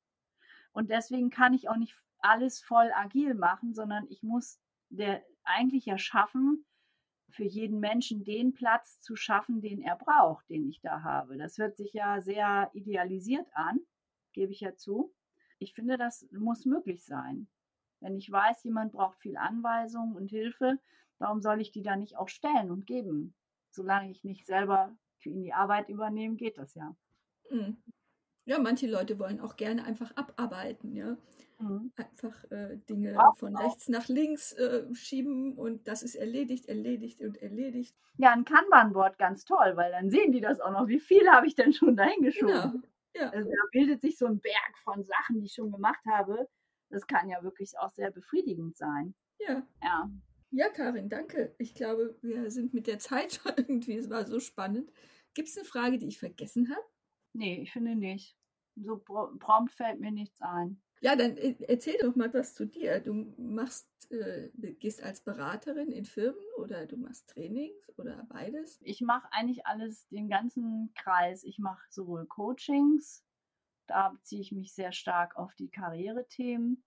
Und 0.74 0.89
deswegen 0.91 1.30
kann 1.30 1.54
ich 1.54 1.69
auch 1.69 1.78
nicht 1.78 1.95
alles 2.19 2.62
voll 2.62 2.91
agil 2.93 3.34
machen, 3.34 3.74
sondern 3.74 4.06
ich 4.10 4.24
muss 4.24 4.60
der 4.89 5.24
eigentlich 5.43 5.86
ja 5.86 5.98
schaffen, 5.98 6.65
für 7.30 7.45
jeden 7.45 7.80
Menschen 7.80 8.24
den 8.24 8.54
Platz 8.54 9.02
zu 9.02 9.15
schaffen, 9.15 9.62
den 9.62 9.82
er 9.82 9.95
braucht, 9.95 10.50
den 10.50 10.67
ich 10.67 10.82
da 10.82 11.02
habe. 11.04 11.38
Das 11.38 11.58
hört 11.58 11.76
sich 11.76 11.93
ja 11.93 12.21
sehr 12.21 12.69
idealisiert 12.74 13.48
an, 13.54 13.80
gebe 14.34 14.52
ich 14.52 14.62
ja 14.62 14.76
zu. 14.76 15.13
Ich 15.58 15.74
finde, 15.74 15.98
das 15.98 16.28
muss 16.32 16.65
möglich 16.65 17.04
sein. 17.04 17.48
Wenn 18.00 18.15
ich 18.15 18.32
weiß, 18.32 18.63
jemand 18.63 18.91
braucht 18.91 19.17
viel 19.19 19.38
Anweisung 19.38 20.13
und 20.13 20.30
Hilfe, 20.30 20.80
warum 21.17 21.41
soll 21.41 21.62
ich 21.62 21.71
die 21.71 21.84
dann 21.84 22.00
nicht 22.00 22.17
auch 22.17 22.30
stellen 22.30 22.69
und 22.69 22.86
geben? 22.86 23.34
Solange 23.71 24.12
ich 24.12 24.24
nicht 24.24 24.45
selber 24.45 24.95
für 25.17 25.30
ihn 25.30 25.41
die 25.41 25.54
Arbeit 25.54 25.89
übernehme, 25.89 26.36
geht 26.36 26.58
das 26.58 26.76
ja. 26.76 26.95
Mhm. 27.50 27.82
Ja, 28.45 28.60
manche 28.60 28.88
Leute 28.88 29.19
wollen 29.19 29.39
auch 29.39 29.55
gerne 29.55 29.84
einfach 29.84 30.15
abarbeiten, 30.15 30.95
ja. 30.95 31.17
Mhm. 31.60 31.91
Einfach 31.95 32.43
äh, 32.51 32.77
Dinge 32.89 33.17
auch, 33.19 33.38
von 33.38 33.55
rechts 33.55 33.88
nach 33.88 34.08
links 34.08 34.51
äh, 34.53 34.86
schieben 34.93 35.53
und 35.53 35.88
das 35.88 36.03
ist 36.03 36.15
erledigt, 36.15 36.67
erledigt 36.67 37.21
und 37.21 37.41
erledigt. 37.41 37.95
Ja, 38.17 38.34
ein 38.34 38.45
Kanban-Board 38.45 39.17
ganz 39.17 39.45
toll, 39.45 39.73
weil 39.75 39.91
dann 39.91 40.10
sehen 40.10 40.31
die 40.31 40.41
das 40.41 40.60
auch 40.60 40.71
noch. 40.71 40.88
Wie 40.88 40.99
viel 40.99 41.27
habe 41.29 41.47
ich 41.47 41.55
denn 41.55 41.73
schon 41.73 41.95
dahin 41.95 42.21
geschoben? 42.21 42.53
Genau. 42.53 42.86
Ja. 43.15 43.29
Also 43.29 43.49
da 43.49 43.58
bildet 43.71 44.01
sich 44.01 44.17
so 44.17 44.25
ein 44.25 44.39
Berg 44.39 44.77
von 44.84 45.03
Sachen, 45.03 45.39
die 45.39 45.45
ich 45.45 45.53
schon 45.53 45.71
gemacht 45.71 46.03
habe. 46.10 46.47
Das 46.89 47.08
kann 47.08 47.29
ja 47.29 47.41
wirklich 47.43 47.71
auch 47.79 47.91
sehr 47.91 48.12
befriedigend 48.12 48.75
sein. 48.75 49.15
Ja. 49.39 49.65
Ja. 49.81 50.10
Ja, 50.51 50.69
Karin, 50.69 51.10
danke. 51.10 51.55
Ich 51.58 51.73
glaube, 51.75 52.17
wir 52.21 52.49
sind 52.51 52.73
mit 52.73 52.88
der 52.88 52.99
Zeit 52.99 53.34
schon 53.43 53.53
irgendwie, 53.58 53.95
es 53.95 54.10
war 54.10 54.25
so 54.25 54.39
spannend. 54.39 54.91
Gibt 55.34 55.49
es 55.49 55.58
eine 55.58 55.65
Frage, 55.65 55.97
die 55.97 56.08
ich 56.08 56.19
vergessen 56.19 56.69
habe? 56.69 56.86
Nee, 57.36 57.62
ich 57.62 57.74
finde 57.74 57.95
nicht. 57.95 58.38
So 58.76 58.98
prompt 58.98 59.74
fällt 59.74 60.00
mir 60.00 60.12
nichts 60.12 60.41
ein. 60.41 60.82
Ja, 61.02 61.15
dann 61.15 61.38
e, 61.38 61.56
erzähl 61.67 61.98
doch 62.02 62.15
mal 62.15 62.34
was 62.34 62.56
zu 62.56 62.65
dir. 62.65 63.02
Du 63.02 63.13
machst, 63.38 63.88
äh, 64.10 64.50
gehst 64.80 65.04
als 65.04 65.21
Beraterin 65.21 65.91
in 65.91 66.06
Firmen 66.06 66.41
oder 66.58 66.86
du 66.86 66.98
machst 66.98 67.30
Trainings 67.30 67.91
oder 67.98 68.26
beides? 68.30 68.80
Ich 68.82 69.02
mache 69.02 69.28
eigentlich 69.32 69.65
alles, 69.65 70.08
den 70.08 70.30
ganzen 70.30 70.93
Kreis. 70.95 71.43
Ich 71.43 71.60
mache 71.60 71.84
sowohl 71.89 72.26
Coachings, 72.26 73.26
da 73.88 74.10
beziehe 74.10 74.41
ich 74.41 74.54
mich 74.54 74.74
sehr 74.74 74.93
stark 74.93 75.36
auf 75.36 75.54
die 75.56 75.69
Karrierethemen 75.69 76.84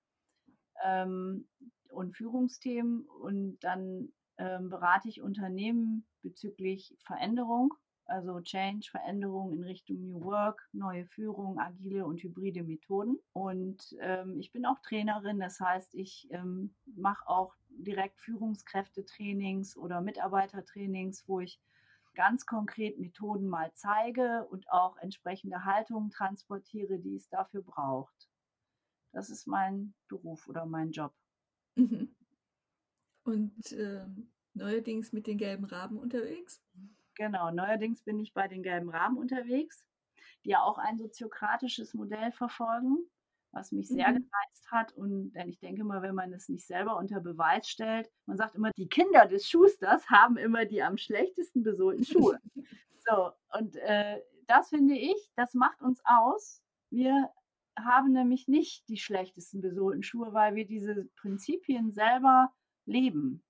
ähm, 0.83 1.47
und 1.91 2.17
Führungsthemen 2.17 3.07
und 3.07 3.59
dann 3.61 4.13
ähm, 4.39 4.71
berate 4.71 5.09
ich 5.09 5.21
Unternehmen 5.21 6.07
bezüglich 6.23 6.97
Veränderung 7.01 7.75
also 8.09 8.41
Change, 8.41 8.89
Veränderung 8.91 9.53
in 9.53 9.63
Richtung 9.63 10.01
New 10.01 10.25
Work, 10.25 10.69
neue 10.73 11.07
Führung, 11.07 11.59
agile 11.59 12.07
und 12.07 12.23
hybride 12.23 12.63
Methoden. 12.63 13.19
Und 13.33 13.95
ähm, 14.01 14.41
ich 14.41 14.51
bin 14.51 14.67
auch 14.67 14.79
Trainerin, 14.81 15.39
das 15.39 15.61
heißt, 15.61 15.95
ich 15.95 16.29
ähm, 16.31 16.75
mache 16.87 17.29
auch 17.29 17.55
direkt 17.69 18.21
Führungskräftetrainings 18.21 19.77
oder 19.77 20.01
Mitarbeitertrainings, 20.01 21.25
wo 21.29 21.41
ich 21.41 21.61
ganz 22.15 22.47
konkret 22.47 22.99
Methoden 22.99 23.47
mal 23.47 23.71
zeige 23.75 24.47
und 24.51 24.69
auch 24.71 24.97
entsprechende 24.97 25.65
Haltungen 25.65 26.11
transportiere, 26.11 26.99
die 26.99 27.15
es 27.15 27.29
dafür 27.29 27.63
braucht. 27.63 28.29
Das 29.13 29.31
ist 29.31 29.47
mein 29.47 29.95
Beruf 30.09 30.49
oder 30.49 30.67
mein 30.67 30.91
Job. 30.91 31.15
Mhm. 31.77 32.15
Und 33.23 33.73
äh, 33.73 34.05
neuerdings 34.55 35.13
mit 35.13 35.27
den 35.27 35.39
gelben 35.39 35.65
Raben 35.65 35.99
unterwegs? 35.99 36.63
Genau, 37.19 37.51
neuerdings 37.51 38.01
bin 38.03 38.21
ich 38.21 38.33
bei 38.33 38.47
den 38.47 38.63
gelben 38.63 38.91
Rahmen 38.91 39.19
unterwegs, 39.19 39.85
die 40.45 40.51
ja 40.51 40.63
auch 40.63 40.79
ein 40.79 40.99
soziokratisches 40.99 41.93
Modell 41.93 42.31
verfolgen, 42.31 42.97
was 43.51 43.73
mich 43.73 43.89
sehr 43.89 44.11
mhm. 44.11 44.19
gereizt 44.19 44.71
hat. 44.71 44.93
Und 44.93 45.33
denn 45.33 45.49
ich 45.49 45.59
denke 45.59 45.83
mal, 45.83 46.01
wenn 46.01 46.15
man 46.15 46.33
es 46.33 46.49
nicht 46.49 46.65
selber 46.65 46.97
unter 46.97 47.21
Beweis 47.21 47.69
stellt, 47.69 48.09
man 48.27 48.37
sagt 48.37 48.55
immer, 48.55 48.71
die 48.77 48.89
Kinder 48.89 49.27
des 49.27 49.49
Schusters 49.49 50.09
haben 50.09 50.37
immer 50.37 50.65
die 50.65 50.81
am 50.81 50.97
schlechtesten 50.97 51.65
besohlten 51.65 52.05
Schuhe. 52.05 52.39
so, 53.09 53.33
und 53.59 53.75
äh, 53.77 54.23
das 54.47 54.69
finde 54.69 54.95
ich, 54.95 55.33
das 55.35 55.55
macht 55.55 55.83
uns 55.83 56.01
aus. 56.05 56.63
Wir 56.89 57.33
haben 57.77 58.13
nämlich 58.13 58.47
nicht 58.47 58.89
die 58.89 58.97
schlechtesten 58.97 59.61
besohlten 59.61 60.05
Schuhe, 60.05 60.33
weil 60.33 60.55
wir 60.55 60.67
diese 60.67 61.07
Prinzipien 61.17 61.91
selber 61.91 62.53
leben 62.87 63.43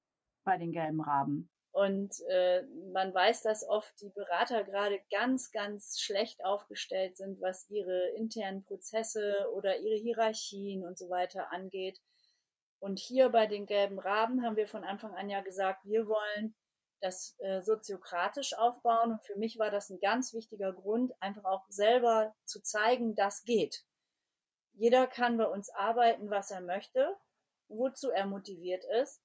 bei 0.44 0.56
den 0.56 0.72
gelben 0.72 1.02
Raben. 1.02 1.50
Und 1.78 2.12
äh, 2.28 2.64
man 2.92 3.14
weiß, 3.14 3.42
dass 3.42 3.62
oft 3.62 4.00
die 4.00 4.08
Berater 4.08 4.64
gerade 4.64 4.98
ganz, 5.12 5.52
ganz 5.52 6.00
schlecht 6.00 6.44
aufgestellt 6.44 7.16
sind, 7.16 7.40
was 7.40 7.70
ihre 7.70 8.08
internen 8.16 8.64
Prozesse 8.64 9.48
oder 9.54 9.78
ihre 9.78 9.94
Hierarchien 9.94 10.84
und 10.84 10.98
so 10.98 11.08
weiter 11.08 11.52
angeht. 11.52 12.00
Und 12.80 12.98
hier 12.98 13.28
bei 13.28 13.46
den 13.46 13.64
gelben 13.64 14.00
Raben 14.00 14.44
haben 14.44 14.56
wir 14.56 14.66
von 14.66 14.82
Anfang 14.82 15.14
an 15.14 15.30
ja 15.30 15.40
gesagt, 15.40 15.84
wir 15.84 16.08
wollen 16.08 16.56
das 17.00 17.36
äh, 17.38 17.62
soziokratisch 17.62 18.54
aufbauen. 18.54 19.12
Und 19.12 19.24
für 19.24 19.36
mich 19.36 19.56
war 19.60 19.70
das 19.70 19.88
ein 19.88 20.00
ganz 20.00 20.34
wichtiger 20.34 20.72
Grund, 20.72 21.12
einfach 21.20 21.44
auch 21.44 21.64
selber 21.68 22.34
zu 22.44 22.60
zeigen, 22.60 23.14
das 23.14 23.44
geht. 23.44 23.84
Jeder 24.72 25.06
kann 25.06 25.38
bei 25.38 25.46
uns 25.46 25.70
arbeiten, 25.70 26.28
was 26.28 26.50
er 26.50 26.60
möchte, 26.60 27.16
wozu 27.68 28.10
er 28.10 28.26
motiviert 28.26 28.82
ist 29.00 29.22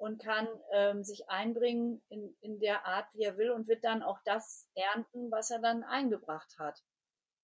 und 0.00 0.18
kann 0.18 0.48
ähm, 0.72 1.04
sich 1.04 1.28
einbringen 1.28 2.02
in, 2.08 2.34
in 2.40 2.58
der 2.58 2.86
Art, 2.86 3.06
wie 3.12 3.24
er 3.24 3.36
will 3.36 3.50
und 3.50 3.68
wird 3.68 3.84
dann 3.84 4.02
auch 4.02 4.18
das 4.24 4.66
ernten, 4.74 5.30
was 5.30 5.50
er 5.50 5.58
dann 5.58 5.84
eingebracht 5.84 6.58
hat. 6.58 6.82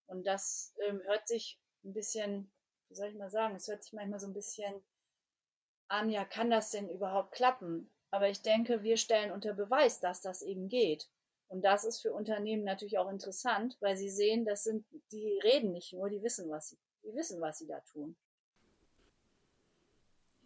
Und 0.06 0.26
das 0.26 0.74
ähm, 0.86 1.02
hört 1.04 1.28
sich 1.28 1.60
ein 1.84 1.92
bisschen, 1.92 2.50
wie 2.88 2.94
soll 2.94 3.08
ich 3.08 3.14
mal 3.14 3.28
sagen, 3.28 3.56
es 3.56 3.68
hört 3.68 3.84
sich 3.84 3.92
manchmal 3.92 4.20
so 4.20 4.26
ein 4.26 4.32
bisschen 4.32 4.82
an, 5.88 6.08
ja, 6.08 6.24
kann 6.24 6.48
das 6.48 6.70
denn 6.70 6.88
überhaupt 6.88 7.32
klappen? 7.32 7.92
Aber 8.10 8.30
ich 8.30 8.40
denke, 8.40 8.82
wir 8.82 8.96
stellen 8.96 9.32
unter 9.32 9.52
Beweis, 9.52 10.00
dass 10.00 10.22
das 10.22 10.40
eben 10.40 10.70
geht. 10.70 11.10
Und 11.48 11.62
das 11.62 11.84
ist 11.84 12.00
für 12.00 12.14
Unternehmen 12.14 12.64
natürlich 12.64 12.96
auch 12.96 13.10
interessant, 13.10 13.76
weil 13.80 13.98
sie 13.98 14.10
sehen, 14.10 14.46
das 14.46 14.64
sind, 14.64 14.86
die 15.12 15.38
reden 15.44 15.72
nicht 15.72 15.92
nur, 15.92 16.08
die 16.08 16.22
wissen, 16.22 16.48
was 16.48 16.68
sie, 16.68 16.78
die 17.04 17.14
wissen, 17.14 17.38
was 17.38 17.58
sie 17.58 17.66
da 17.66 17.80
tun. 17.92 18.16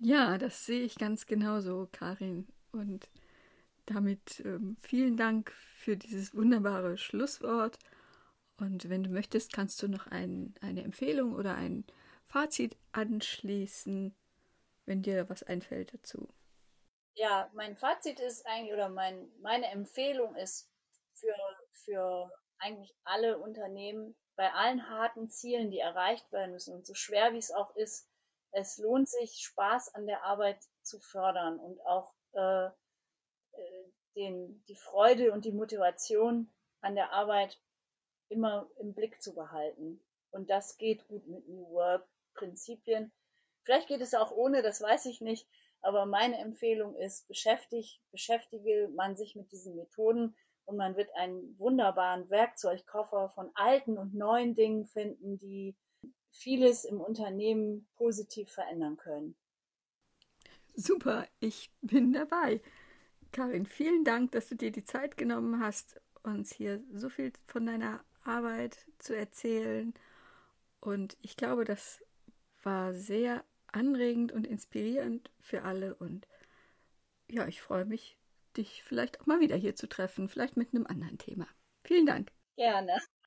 Ja, 0.02 0.38
das 0.38 0.64
sehe 0.64 0.82
ich 0.82 0.96
ganz 0.96 1.26
genauso, 1.26 1.86
Karin. 1.92 2.48
Und 2.72 3.10
damit 3.84 4.40
ähm, 4.46 4.76
vielen 4.80 5.18
Dank 5.18 5.52
für 5.52 5.96
dieses 5.96 6.34
wunderbare 6.34 6.96
Schlusswort. 6.96 7.78
Und 8.56 8.88
wenn 8.88 9.02
du 9.02 9.10
möchtest, 9.10 9.52
kannst 9.52 9.82
du 9.82 9.88
noch 9.88 10.06
ein, 10.06 10.54
eine 10.62 10.84
Empfehlung 10.84 11.34
oder 11.34 11.54
ein 11.54 11.84
Fazit 12.24 12.78
anschließen, 12.92 14.14
wenn 14.86 15.02
dir 15.02 15.28
was 15.28 15.42
einfällt 15.42 15.92
dazu. 15.92 16.28
Ja, 17.14 17.50
mein 17.52 17.76
Fazit 17.76 18.20
ist 18.20 18.46
eigentlich, 18.46 18.72
oder 18.72 18.88
mein, 18.88 19.30
meine 19.40 19.66
Empfehlung 19.66 20.34
ist 20.36 20.70
für, 21.12 21.34
für 21.72 22.30
eigentlich 22.58 22.94
alle 23.04 23.38
Unternehmen, 23.38 24.16
bei 24.36 24.50
allen 24.52 24.88
harten 24.88 25.28
Zielen, 25.28 25.70
die 25.70 25.78
erreicht 25.78 26.32
werden 26.32 26.52
müssen 26.52 26.74
und 26.74 26.86
so 26.86 26.94
schwer 26.94 27.34
wie 27.34 27.38
es 27.38 27.50
auch 27.50 27.76
ist, 27.76 28.09
es 28.52 28.78
lohnt 28.78 29.08
sich, 29.08 29.38
Spaß 29.42 29.94
an 29.94 30.06
der 30.06 30.24
Arbeit 30.24 30.58
zu 30.82 31.00
fördern 31.00 31.58
und 31.58 31.80
auch 31.86 32.12
äh, 32.32 32.66
äh 32.66 33.92
den, 34.16 34.64
die 34.66 34.76
Freude 34.76 35.32
und 35.32 35.44
die 35.44 35.52
Motivation 35.52 36.52
an 36.80 36.96
der 36.96 37.12
Arbeit 37.12 37.60
immer 38.28 38.68
im 38.78 38.92
Blick 38.92 39.22
zu 39.22 39.34
behalten. 39.34 40.02
Und 40.30 40.50
das 40.50 40.78
geht 40.78 41.06
gut 41.06 41.26
mit 41.26 41.48
New 41.48 41.70
Work 41.70 42.08
Prinzipien. 42.34 43.12
Vielleicht 43.62 43.88
geht 43.88 44.00
es 44.00 44.14
auch 44.14 44.32
ohne, 44.32 44.62
das 44.62 44.80
weiß 44.80 45.06
ich 45.06 45.20
nicht. 45.20 45.48
Aber 45.80 46.06
meine 46.06 46.38
Empfehlung 46.38 46.96
ist, 46.96 47.26
beschäftigt, 47.28 48.00
beschäftige 48.10 48.90
man 48.94 49.16
sich 49.16 49.34
mit 49.34 49.50
diesen 49.50 49.76
Methoden 49.76 50.36
und 50.66 50.76
man 50.76 50.96
wird 50.96 51.14
einen 51.14 51.58
wunderbaren 51.58 52.28
Werkzeugkoffer 52.30 53.30
von 53.30 53.50
alten 53.54 53.96
und 53.96 54.14
neuen 54.14 54.54
Dingen 54.54 54.84
finden, 54.86 55.38
die 55.38 55.76
vieles 56.30 56.84
im 56.84 57.00
Unternehmen 57.00 57.86
positiv 57.96 58.50
verändern 58.50 58.96
können. 58.96 59.36
Super, 60.74 61.26
ich 61.40 61.70
bin 61.80 62.12
dabei. 62.12 62.60
Karin, 63.32 63.66
vielen 63.66 64.04
Dank, 64.04 64.32
dass 64.32 64.48
du 64.48 64.56
dir 64.56 64.72
die 64.72 64.84
Zeit 64.84 65.16
genommen 65.16 65.60
hast, 65.60 66.00
uns 66.22 66.52
hier 66.52 66.82
so 66.92 67.08
viel 67.08 67.32
von 67.46 67.66
deiner 67.66 68.04
Arbeit 68.24 68.86
zu 68.98 69.16
erzählen. 69.16 69.94
Und 70.80 71.16
ich 71.22 71.36
glaube, 71.36 71.64
das 71.64 72.02
war 72.62 72.92
sehr 72.94 73.44
anregend 73.68 74.32
und 74.32 74.46
inspirierend 74.46 75.30
für 75.40 75.62
alle. 75.62 75.94
Und 75.94 76.26
ja, 77.28 77.46
ich 77.46 77.60
freue 77.60 77.84
mich, 77.84 78.18
dich 78.56 78.82
vielleicht 78.82 79.20
auch 79.20 79.26
mal 79.26 79.40
wieder 79.40 79.56
hier 79.56 79.76
zu 79.76 79.88
treffen, 79.88 80.28
vielleicht 80.28 80.56
mit 80.56 80.74
einem 80.74 80.86
anderen 80.86 81.18
Thema. 81.18 81.46
Vielen 81.84 82.06
Dank. 82.06 82.32
Gerne. 82.56 82.98